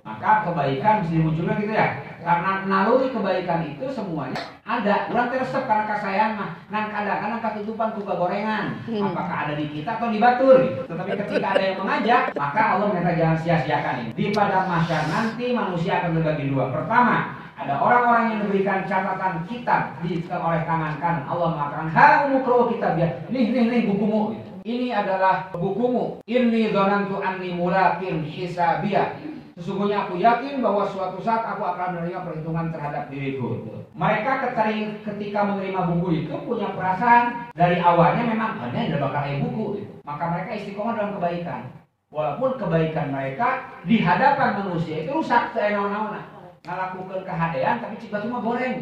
[0.00, 1.88] maka kebaikan bisa dimunculkan gitu ya.
[2.20, 5.08] Karena naluri kebaikan itu semuanya ada.
[5.12, 8.80] Ulang tersep karena kasayang mah nan kadang-kadang ketutupan tuka gorengan.
[8.88, 9.12] Hmm.
[9.12, 10.82] apakah ada di kita atau di batur gitu.
[10.88, 14.10] tetapi ketika ada yang mengajak maka Allah minta jangan sia-siakan ini.
[14.16, 16.72] Di pada masyarakat nanti manusia akan terbagi dua.
[16.72, 21.24] Pertama ada orang-orang yang diberikan catatan kitab di oleh tangan kanan.
[21.28, 23.08] Allah mengatakan ha umukro kitab ya.
[23.28, 24.32] Nih nih nih bukumu.
[24.60, 26.20] Ini adalah bukumu.
[26.28, 29.29] Inni dzanantu anni mulakin hisabiyah.
[29.60, 33.60] Sesungguhnya aku yakin bahwa suatu saat aku akan menerima perhitungan terhadap diriku.
[33.92, 34.56] Mereka
[35.04, 39.64] ketika menerima buku itu punya perasaan dari awalnya memang ada yang bakal buku.
[39.84, 39.92] Gitu.
[40.00, 41.62] Maka mereka istiqomah dalam kebaikan.
[42.08, 46.24] Walaupun kebaikan mereka di hadapan manusia itu rusak seenawan-awan.
[46.64, 48.76] Ngalakukan kehadian tapi cuma cuma goreng.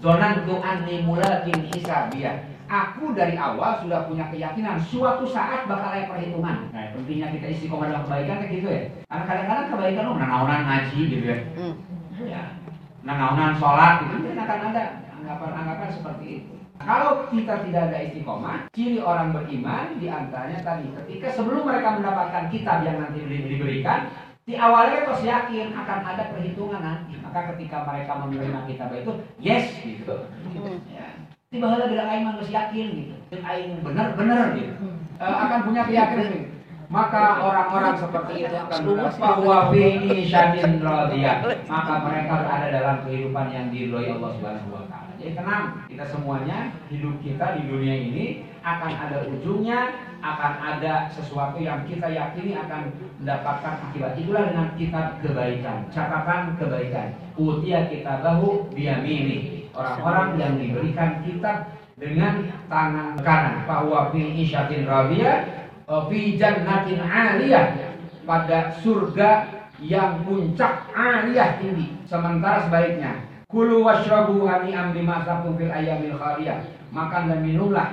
[0.00, 6.08] Zonan tu anni mulakin hisabiyah aku dari awal sudah punya keyakinan suatu saat bakal ada
[6.08, 6.72] perhitungan.
[6.72, 8.82] Nah, pentingnya kita istiqomah dalam kebaikan kayak gitu ya.
[9.12, 11.38] Karena kadang-kadang kebaikan oh nanaunan ngaji gitu ya.
[11.52, 11.74] Hmm.
[12.24, 12.42] Ya.
[13.04, 14.82] Nanaunan sholat gitu kan akan ada
[15.20, 16.54] anggapan-anggapan seperti itu.
[16.82, 22.50] Kalau kita tidak ada istiqomah, ciri orang beriman di antaranya tadi ketika sebelum mereka mendapatkan
[22.50, 24.10] kitab yang nanti diberikan,
[24.42, 27.14] di awalnya harus yakin akan ada perhitungan nanti.
[27.22, 30.26] Maka ketika mereka menerima kitab itu, yes gitu.
[30.58, 30.82] Hmm.
[30.90, 31.01] Ya
[31.52, 33.14] tiba tiba bilang aing mah yakin gitu.
[33.44, 34.72] Aing benar-benar gitu.
[35.20, 36.48] Uh, akan punya keyakinan gitu.
[36.88, 38.80] maka orang-orang seperti itu akan
[39.16, 45.12] bahwa ini syadin radiyah maka mereka berada dalam kehidupan yang diridhoi Allah Subhanahu wa taala.
[45.20, 48.24] Jadi tenang kita semuanya hidup kita di dunia ini
[48.64, 49.78] akan ada ujungnya
[50.24, 54.16] akan ada sesuatu yang kita yakini akan mendapatkan akibat.
[54.16, 57.12] Itulah dengan kitab kebaikan catatan kebaikan.
[57.36, 63.64] Utia kita bahu biamini orang-orang yang diberikan kitab dengan tangan kanan.
[63.64, 65.36] Bahwa fi isyatin radiyah
[65.88, 67.66] eh, fi jannatin aliyah.
[68.22, 69.50] Pada surga
[69.82, 71.90] yang puncak aliyah tinggi.
[72.06, 73.18] Sementara sebaliknya
[73.50, 76.62] kulu washrabu hani'am bima fil ayamil khaliyah.
[76.94, 77.88] Makan dan minumlah.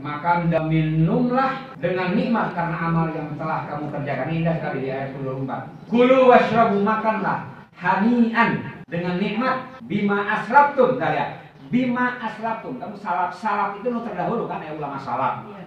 [0.00, 4.32] Makan dan minumlah dengan nikmat karena amal yang telah kamu kerjakan.
[4.32, 7.44] Indah sekali di ayat 24 kulu washrabu makanlah.
[7.76, 11.38] Hani'an dengan nikmat bima asrabtum kalian
[11.70, 15.46] bima asrabtum kamu salap salap itu nu terdahulu kan ya ulama salap.
[15.46, 15.64] Iya.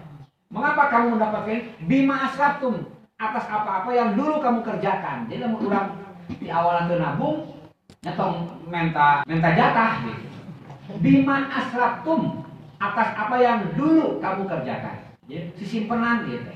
[0.52, 2.84] mengapa kamu mendapatkan bima asrabtum
[3.16, 5.26] atas apa-apa yang dulu kamu kerjakan.
[5.26, 5.88] Jadi kamu ulang
[6.28, 7.36] di awalan tuh nabung
[8.04, 8.36] nyetong
[8.68, 10.28] menta menta jatah gitu.
[11.00, 12.44] bima asrabtum
[12.76, 14.96] atas apa yang dulu kamu kerjakan.
[15.24, 16.52] Jadi simpenan gitu.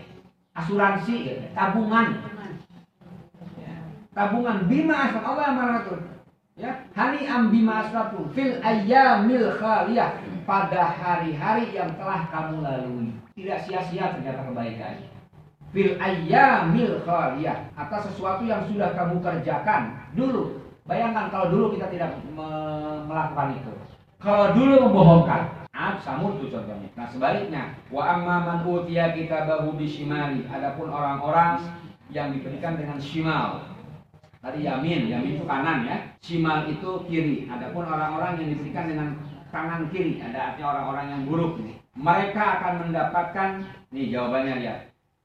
[0.52, 1.42] Asuransi gitu.
[1.56, 2.20] Tabungan.
[3.56, 3.74] Ya.
[4.12, 4.68] tabungan.
[4.68, 6.17] Bima asrab Allah yang mana tuh
[6.58, 10.18] ya hani ambima asratu fil ayyamil khaliyah.
[10.48, 13.12] Pada hari-hari yang telah kamu lalui.
[13.36, 15.04] Tidak sia-sia ternyata kebaikan.
[15.76, 17.68] Fil ayyamil khaliyah.
[17.76, 20.58] Atas sesuatu yang sudah kamu kerjakan dulu.
[20.88, 22.48] Bayangkan kalau dulu kita tidak me
[23.04, 23.72] melakukan itu.
[24.18, 25.68] Kalau dulu membohongkan.
[25.78, 26.90] Ab samud itu contohnya.
[26.98, 30.42] Nah sebaliknya, wa amma man utiya kitabahu bishimali.
[30.50, 31.62] Adapun orang-orang
[32.10, 33.62] yang diberikan dengan shimal,
[34.38, 35.96] Tadi yamin, yamin itu kanan ya.
[36.22, 37.50] Simal itu kiri.
[37.50, 39.08] Adapun orang-orang yang diberikan dengan
[39.50, 41.74] tangan kiri, ada artinya orang-orang yang buruk ini.
[41.98, 43.50] Mereka akan mendapatkan,
[43.90, 44.74] nih jawabannya ya.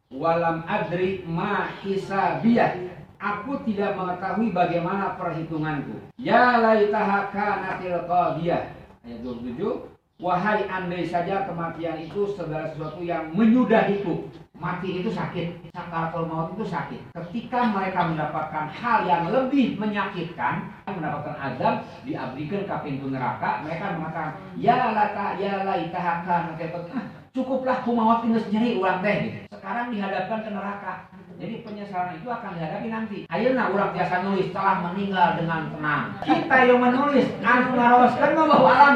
[0.10, 2.90] Walam adri ma hisabiyah.
[3.22, 5.96] Aku tidak mengetahui bagaimana perhitunganku.
[6.18, 8.74] Ya laitaha kanatil qadiyah.
[9.06, 9.94] Ayat 27.
[10.22, 14.30] Wahai andai saja kematian itu segala sesuatu yang menyudahiku
[14.64, 17.12] mati itu sakit, sakaratul maut itu sakit.
[17.12, 24.40] Ketika mereka mendapatkan hal yang lebih menyakitkan, mendapatkan azab, diabdikan ke pintu neraka, mereka mengatakan,
[24.56, 26.56] ya lata, ya laitahaka,
[26.96, 29.44] ah, cukuplah kumawat ini sendiri ulang teh.
[29.52, 31.12] Sekarang dihadapkan ke neraka.
[31.44, 33.18] Jadi penyesalan itu akan dihadapi nanti.
[33.28, 36.04] Ayeuna urang biasa nulis telah meninggal dengan tenang.
[36.24, 38.96] Kita yang menulis anu ngarawaskeun mah bahwa alam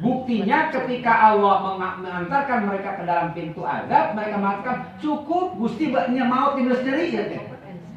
[0.00, 6.56] Buktinya ketika Allah mengantarkan mereka ke dalam pintu azab, mereka mengatakan cukup Gusti baknya maut
[6.56, 7.24] ini sendiri ya.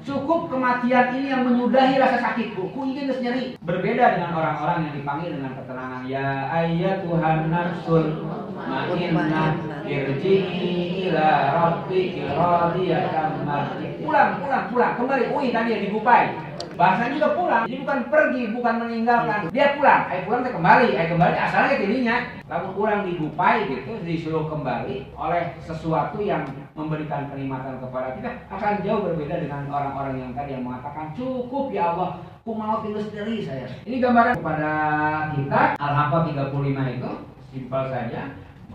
[0.03, 2.67] Cukup kematian ini yang menyudahi rasa sakitku.
[2.75, 3.55] Ku ingin nyeri.
[3.63, 6.01] Berbeda dengan orang-orang yang dipanggil dengan ketenangan.
[6.11, 8.27] Ya ayat Tuhan nafsul
[8.67, 13.87] ma'innah irji'i ila rabbiki radiyatan marji.
[14.03, 14.93] Pulang, pulang, pulang.
[14.95, 15.23] Kembali.
[15.35, 16.25] Ui tadi yang digupai.
[16.73, 17.63] Bahasanya juga pulang.
[17.69, 19.39] Jadi bukan pergi, bukan meninggalkan.
[19.53, 20.01] Dia pulang.
[20.09, 20.87] Ayo pulang, kembali.
[20.97, 21.35] Ayo kembali.
[21.37, 21.85] Asalnya ke
[22.49, 29.01] Lalu pulang digupai gitu, disuruh kembali oleh sesuatu yang memberikan kenikmatan kepada kita akan jauh
[29.05, 33.69] berbeda dengan orang-orang yang tadi yang mengatakan cukup ya Allah, ku mau tinggal sendiri saya.
[33.85, 34.71] Ini gambaran kepada
[35.33, 37.11] kita Al-Haqqa 35 itu
[37.53, 38.21] simpel saja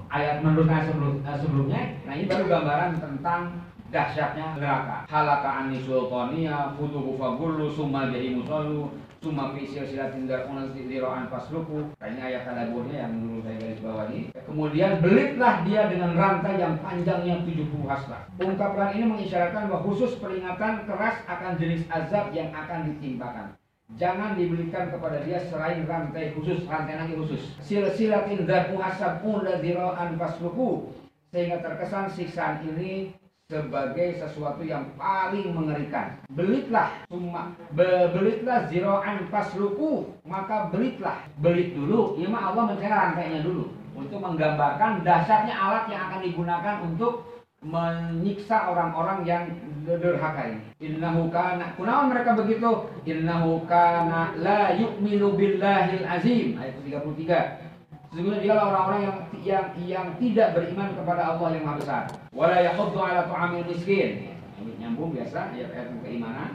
[0.08, 1.82] ayat menurut sebelum, sebelumnya.
[2.04, 3.40] Nah ini baru gambaran tentang
[3.88, 5.08] dahsyatnya neraka.
[5.08, 11.90] Halaka ani sultaniya futuhu fagullu summa jahimu sallu summa fi silsilatin dar'una zira'an fasluku.
[11.98, 14.20] Nah, ini ayat tadaburnya yang dulu saya garis bawahi.
[14.46, 18.30] Kemudian belitlah dia dengan rantai yang panjangnya 70 hasbah.
[18.38, 23.58] Ungkapan ini mengisyaratkan bahwa khusus peringatan keras akan jenis azab yang akan ditimpakan.
[23.96, 27.56] Jangan diberikan kepada dia selain rantai khusus, rantai lagi khusus.
[27.64, 30.92] Silsilatin dar'u hasabun zira'an fasluku
[31.32, 33.16] sehingga terkesan siksaan ini
[33.48, 36.20] sebagai sesuatu yang paling mengerikan.
[36.36, 42.20] Belitlah summa be belitlah ziro'an fasluku maka belitlah belit dulu.
[42.20, 48.70] Ya mah Allah mencari rantainya dulu untuk menggambarkan dasarnya alat yang akan digunakan untuk menyiksa
[48.70, 49.44] orang-orang yang
[49.82, 50.62] derhaka ini.
[50.78, 52.86] Innahu kana kunaon mereka begitu?
[53.02, 56.54] Innahu kana la yu'minu billahil azim.
[56.54, 57.68] Ayat 33.
[58.08, 62.02] Sesungguhnya dia orang-orang yang yang yang tidak beriman kepada Allah yang Maha Besar.
[62.32, 64.32] Wala yahuddu ala tu'amil miskin.
[64.78, 66.50] Nyambung biasa ayat-ayat keimanan.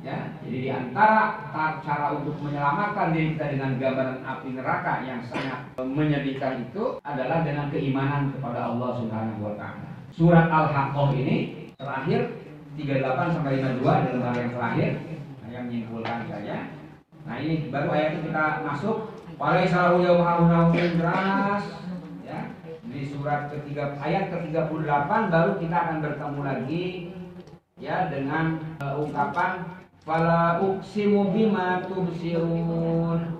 [0.00, 1.52] Ya, jadi di antara
[1.84, 7.68] cara untuk menyelamatkan diri kita dengan gambaran api neraka yang sangat menyedihkan itu adalah dengan
[7.68, 9.89] keimanan kepada Allah Subhanahu wa taala.
[10.10, 11.36] Surat Al-Haqqah ini
[11.78, 12.20] terakhir
[12.76, 14.90] 38 sampai 52 dalam yang terakhir
[15.50, 16.56] yang menyimpulkan saja.
[17.26, 21.64] Nah, ini baru ayat kita masuk Walaisa yaumauna jelas
[22.28, 22.52] ya.
[22.84, 26.84] Di surat ketiga ayat ke-38 baru kita akan bertemu lagi
[27.80, 33.39] ya dengan uh, ungkapan fala uqsimu bima tubsirun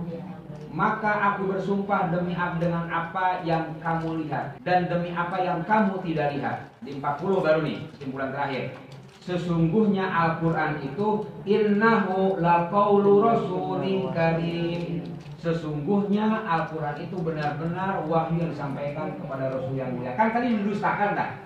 [0.70, 6.38] maka aku bersumpah demi dengan apa yang kamu lihat dan demi apa yang kamu tidak
[6.38, 8.64] lihat di 40 baru nih kesimpulan terakhir
[9.26, 15.00] sesungguhnya Al-Quran itu innahu laqaulu rasulin karim
[15.40, 20.12] Sesungguhnya Al-Quran itu benar-benar wahyu yang disampaikan kepada Rasul yang mulia.
[20.12, 21.40] Kan tadi didustakan tak?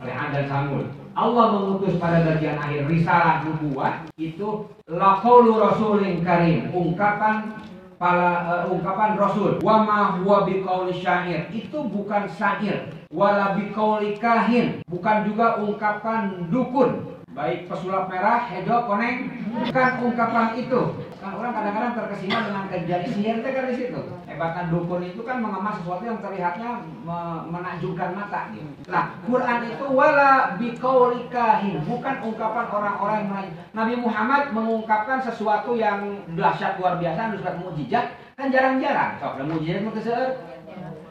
[0.00, 0.88] Oleh Anda Samul.
[1.12, 7.52] Allah mengutus pada bagian akhir risalah nubuat itu laqaulu rasulin karim, ungkapan
[7.96, 9.58] para uh, ungkapan Rasul.
[9.64, 11.48] Wa ma huwa biqauli syair.
[11.52, 17.15] Itu bukan syair, wala biqauli kahin, bukan juga ungkapan dukun.
[17.36, 20.82] Baik pesulap merah, hedo, koneng, bukan ungkapan itu
[21.26, 24.00] Kan orang kadang-kadang terkesima dengan kejadian sihir kan di situ.
[24.30, 26.86] Hebatan dukun itu kan mengemas sesuatu yang terlihatnya
[27.50, 28.70] menakjubkan mata gitu.
[28.86, 36.78] Nah, Quran itu wala biqaulikahin, bukan ungkapan orang-orang yang Nabi Muhammad mengungkapkan sesuatu yang dahsyat
[36.78, 38.06] luar biasa, surat mukjizat
[38.38, 39.18] kan jarang-jarang.
[39.18, 39.42] Sok,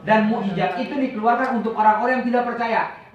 [0.06, 3.05] dan mukjizat itu dikeluarkan untuk orang-orang yang tidak percaya.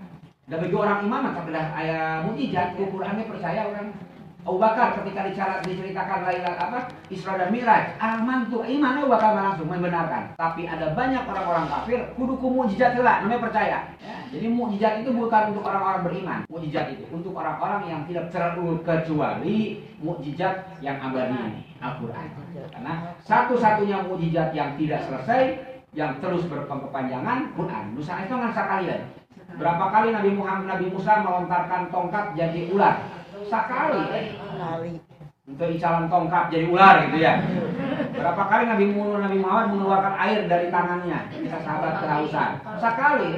[0.51, 3.95] Dan bagi orang iman maka ayat mukjizat, Qurannya percaya orang
[4.41, 9.31] Abu Bakar ketika dicarat, diceritakan Lailat apa Isra dan Mi'raj, aman tuh iman Abu Bakar
[9.37, 10.35] langsung membenarkan.
[10.35, 13.77] Tapi ada banyak orang-orang kafir kudu ku mukjizat lah, namanya percaya.
[14.01, 16.39] Ya, jadi mukjizat itu bukan untuk orang-orang beriman.
[16.51, 22.27] Mukjizat itu untuk orang-orang yang tidak terlalu kecuali mukjizat yang abadi Al-Qur'an.
[22.75, 27.93] Karena satu-satunya mukjizat yang tidak selesai yang terus berkepanjangan Quran.
[27.93, 29.20] Nusa itu nggak sekali
[29.57, 32.95] Berapa kali Nabi Muhammad Nabi Musa melontarkan tongkat jadi ular?
[33.47, 34.03] Sekali.
[35.49, 37.43] Untuk icalan tongkat jadi ular gitu ya.
[38.15, 42.49] Berapa kali Nabi Nabi Muhammad mengeluarkan air dari tangannya ketika sahabat kehausan?
[42.79, 43.31] Sekali.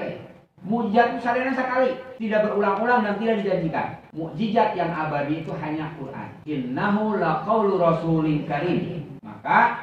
[0.64, 4.00] Mujizat sadana sekali, tidak berulang-ulang dan tidak dijanjikan.
[4.16, 6.30] Mukjizat yang abadi itu hanya Quran.
[6.48, 9.04] Innahu laqaulu rasulin karim.
[9.20, 9.76] Maka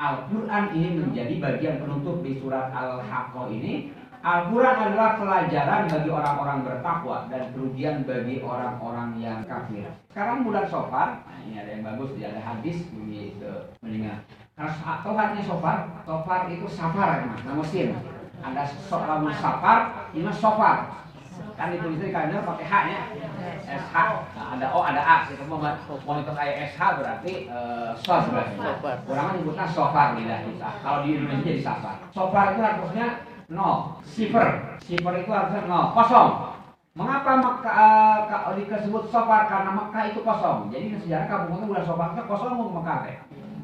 [0.00, 3.92] Al-Quran ini menjadi bagian penutup di surat Al-Haqqah ini
[4.22, 9.82] Al-Quran adalah pelajaran bagi orang-orang bertakwa dan kerugian bagi orang-orang yang kafir.
[10.14, 13.50] Sekarang bulan Sofar, nah ini ada yang bagus, ada hadis begitu
[13.82, 14.22] mendengar.
[14.54, 17.98] Karena tohatnya Sofar, Sofar itu safar ya mas, nama mesin.
[18.46, 21.02] Ada soal safar, ini sofar.
[21.58, 23.00] Kan ditulisnya karena pakai H nya,
[23.66, 23.94] SH.
[24.38, 25.16] Nah, ada O, ada A.
[25.26, 25.58] Kita mau
[26.06, 28.54] monitor kayak SH berarti uh, sos berarti.
[29.02, 30.46] Kurang menyebutnya sofar bisa.
[30.78, 31.96] Kalau di Indonesia jadi safar.
[32.14, 34.80] Sofar itu harusnya nol, sifar.
[34.80, 36.52] Sifar itu harusnya nol, kosong.
[36.92, 39.48] Mengapa Mekah uh, disebut sofar?
[39.48, 40.68] Karena Mekah itu kosong.
[40.68, 43.16] Jadi sejarah kamu bulan sofar itu kosong mau Mekah teh.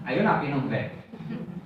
[0.08, 0.84] Ayo napi teh.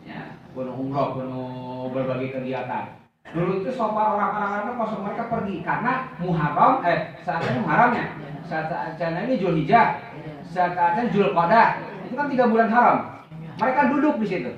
[0.03, 2.99] Ya, penuh umroh, penuh berbagai kegiatan.
[3.31, 8.05] Dulu itu sofar orang-orang itu kosong mereka pergi karena Muharram eh saatnya Muharramnya.
[8.51, 8.67] Saat
[8.99, 10.03] saatnya ini Julhijjah,
[10.51, 11.79] saat saatnya Julqa'dah.
[12.11, 13.23] Itu kan tiga bulan haram.
[13.63, 14.51] Mereka duduk di situ.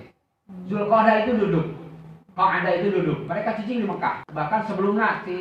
[0.72, 1.66] Julqa'dah itu duduk.
[2.34, 4.26] Kalau ada itu duduk, mereka cicing di Mekah.
[4.26, 5.40] Bahkan sebelumnya di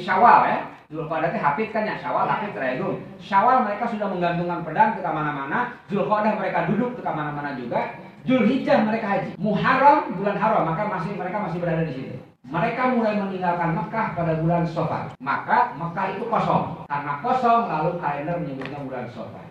[0.00, 0.58] Syawal ya,
[0.88, 2.96] Zulqa'dah itu hafid kan ya, Syawal hafid terego.
[3.20, 8.00] Syawal mereka sudah menggantungkan pedang ke mana-mana, Zulqa'dah mereka duduk ke mana-mana juga.
[8.24, 9.36] Zulhijjah mereka haji.
[9.36, 12.16] Muharram bulan haram, maka masih mereka masih berada di situ.
[12.44, 15.12] Mereka mulai meninggalkan Mekah pada bulan Sofar.
[15.20, 16.88] Maka Mekah itu kosong.
[16.88, 19.44] Karena kosong lalu kalender menyebutnya bulan Sofar.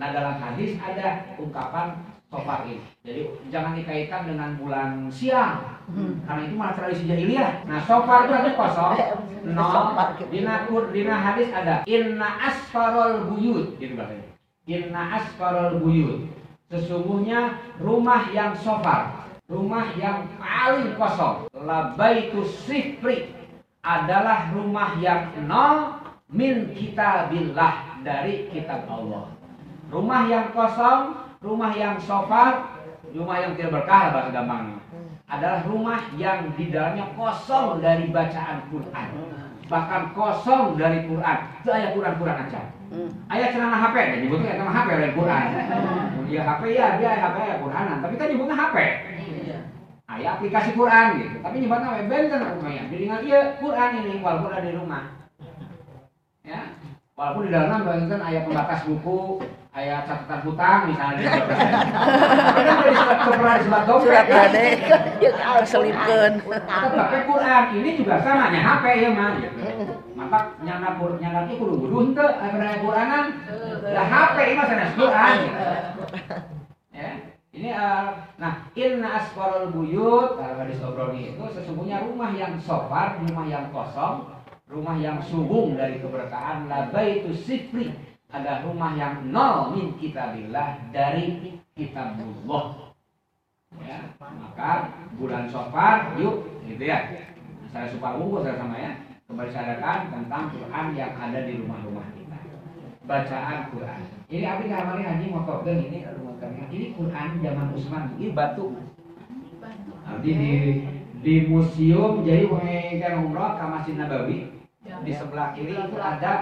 [0.00, 1.92] Nah dalam hadis ada ungkapan
[2.30, 2.78] Sofar ini.
[3.02, 5.82] Jadi jangan dikaitkan dengan bulan siang.
[5.90, 6.22] Hmm.
[6.22, 7.66] Karena itu malah tradisi jahiliyah.
[7.66, 8.94] Nah, Sofar itu ada kosong.
[9.40, 9.96] No,
[10.28, 14.36] dina dina hadis ada inna asfarol buyut gitu bahasanya.
[14.68, 16.28] Inna asfarol buyut.
[16.68, 21.48] Sesungguhnya rumah yang sofar, rumah yang paling kosong.
[21.56, 23.32] Labaitu sifri
[23.80, 25.98] adalah rumah yang nol
[26.30, 29.34] min kitabillah dari kitab Allah.
[29.90, 32.68] Rumah yang kosong, rumah yang sofar,
[33.16, 34.78] rumah yang tidak berkah bahasa gampangnya
[35.30, 39.08] adalah rumah yang di dalamnya kosong dari bacaan Quran.
[39.70, 41.36] Bahkan kosong dari Quran.
[41.62, 42.60] Itu ayat Quran Quran aja.
[43.30, 45.46] Ayat celana HP dan nyebutnya nama HP dari Quran.
[46.26, 47.96] Ya HP ya dia ayat HP ya Quranan.
[48.02, 48.76] Tapi kan nyebutnya HP
[50.10, 51.36] ayat aplikasi Quran gitu.
[51.38, 52.02] Tapi nyebutnya apa?
[52.10, 55.02] Benten rumahnya jadi nggak iya Quran ini walaupun ada di rumah.
[56.42, 56.60] Ya.
[57.14, 63.18] Walaupun di dalam bayangkan ayat pembatas buku ayat catatan hutang misalnya tapi kan di surat
[63.62, 64.66] surat dompet Surat gade
[65.62, 66.32] selipkeun.
[66.42, 69.58] Tetapi Quran ini juga sama nya HP ya mah gitu.
[70.18, 73.26] Maka nyana pur nyana ki kudu kudu henteu aya Quranan.
[73.94, 75.36] Lah HP ini mah sanes Quran.
[76.90, 77.10] Ya.
[77.50, 78.08] Ini eh,
[78.38, 84.30] nah inna asfarul buyut kalau hadis obroni itu sesungguhnya rumah yang sofar, rumah yang kosong,
[84.70, 87.90] rumah yang subung dari keberkahan la baitu sifri
[88.30, 92.94] ada rumah yang nol min kitabillah dari kitabullah.
[93.82, 97.10] Ya maka bulan sofar yuk gitu ya.
[97.70, 98.92] Saya suka unggul saya sama ya.
[99.30, 102.38] Kembali sadarkan tentang Quran yang ada di rumah-rumah kita.
[103.06, 104.00] Bacaan Quran.
[104.26, 108.74] Ini abdi kamari haji mau ini rumah kami ini Quran zaman Utsman ini batu.
[110.06, 110.52] Abdi di
[111.20, 114.38] di museum jadi pengen umroh ke Masjid Nabawi
[115.04, 116.32] di sebelah kiri itu ada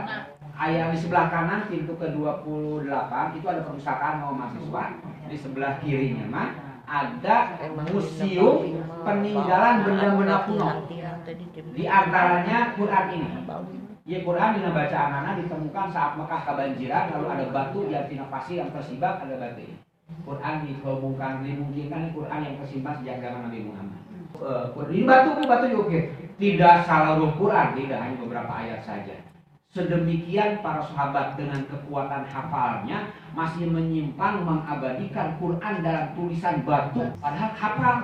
[0.58, 4.84] ayat di sebelah kanan pintu ke 28 itu ada perpustakaan mau mahasiswa
[5.30, 6.48] di sebelah kirinya mah
[6.88, 7.54] ada
[7.94, 10.68] museum peninggalan benda-benda kuno
[11.72, 13.28] di antaranya Quran ini
[14.08, 18.56] Ya Quran dina bacaan anak ditemukan saat Mekah kebanjiran lalu ada batu yang tina pasir
[18.56, 19.76] yang tersibak ada batu ini.
[20.24, 24.00] Quran dihubungkan dimungkinkan Quran yang tersimpan sejak zaman Nabi Muhammad.
[24.40, 24.64] Eh,
[24.96, 26.00] Ini batu ini batu juga.
[26.40, 29.27] Tidak seluruh Quran, tidak hanya beberapa ayat saja.
[29.68, 37.04] Sedemikian para sahabat dengan kekuatan hafalnya masih menyimpan mengabadikan Quran dalam tulisan batu.
[37.20, 37.96] Padahal hafal.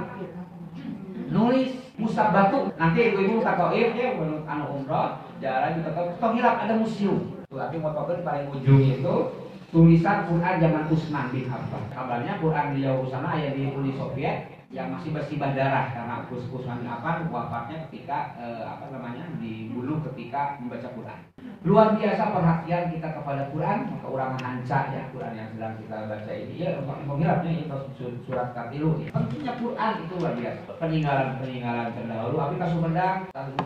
[1.33, 2.69] Nulis musab batu.
[2.77, 7.33] Nanti ibu-ibu takoif ya menurut anu umroh jalan kita tahu toh hilap ada museum.
[7.49, 9.15] Tuh tapi di paling ujung itu
[9.73, 11.51] tulisan Quran zaman Utsman bin
[11.91, 16.81] kabarnya Quran di sana ada di Uni Soviet yang masih bersibah darah karena Gus Utsman
[16.81, 21.21] bin Affan wafatnya ketika eh, apa namanya dibunuh ketika membaca Quran.
[21.65, 26.33] Luar biasa perhatian kita kepada Quran maka orang hanca ya Quran yang sedang kita baca
[26.33, 26.55] ini.
[26.61, 27.77] Ya pengilapnya itu
[28.29, 29.09] surat katilu ya.
[29.17, 30.71] pentingnya Quran itu luar biasa.
[30.77, 33.17] Peninggalan peninggalan terdahulu tapi ke Sumedang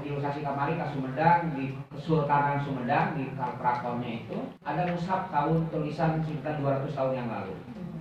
[0.07, 6.63] ilustrasi kamari ke Sumedang di Kesultanan Sumedang di keratonnya itu ada mushaf tahun tulisan sekitar
[6.63, 7.55] 200 tahun yang lalu.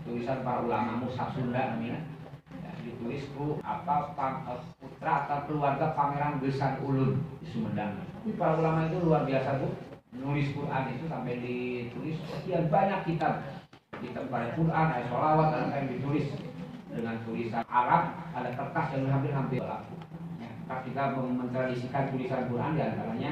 [0.07, 2.16] Tulisan para ulama mushaf Sunda namanya ya,
[2.97, 8.01] ditulis ku apa eh, putra atau keluarga pangeran Gesan Ulun di Sumedang.
[8.01, 9.69] Tapi para ulama itu luar biasa bu.
[10.17, 13.45] Nulis Quran itu sampai ditulis sekian banyak kitab.
[14.01, 16.33] Kitab pada Quran ada sholawat yang ditulis
[16.89, 19.93] dengan tulisan Arab ada kertas yang hampir-hampir berlaku.
[20.41, 20.49] Ya,
[20.81, 23.31] kita mentradisikan tulisan Quran di antaranya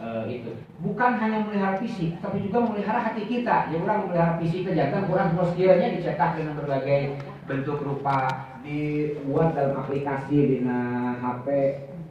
[0.00, 0.56] eh, itu.
[0.80, 3.68] Bukan hanya memelihara fisik tapi juga memelihara hati kita.
[3.68, 9.82] Ya orang memelihara fisik jangan Quran terus dianya dicetak dengan berbagai bentuk rupa dibuat dalam
[9.82, 11.46] aplikasi di HP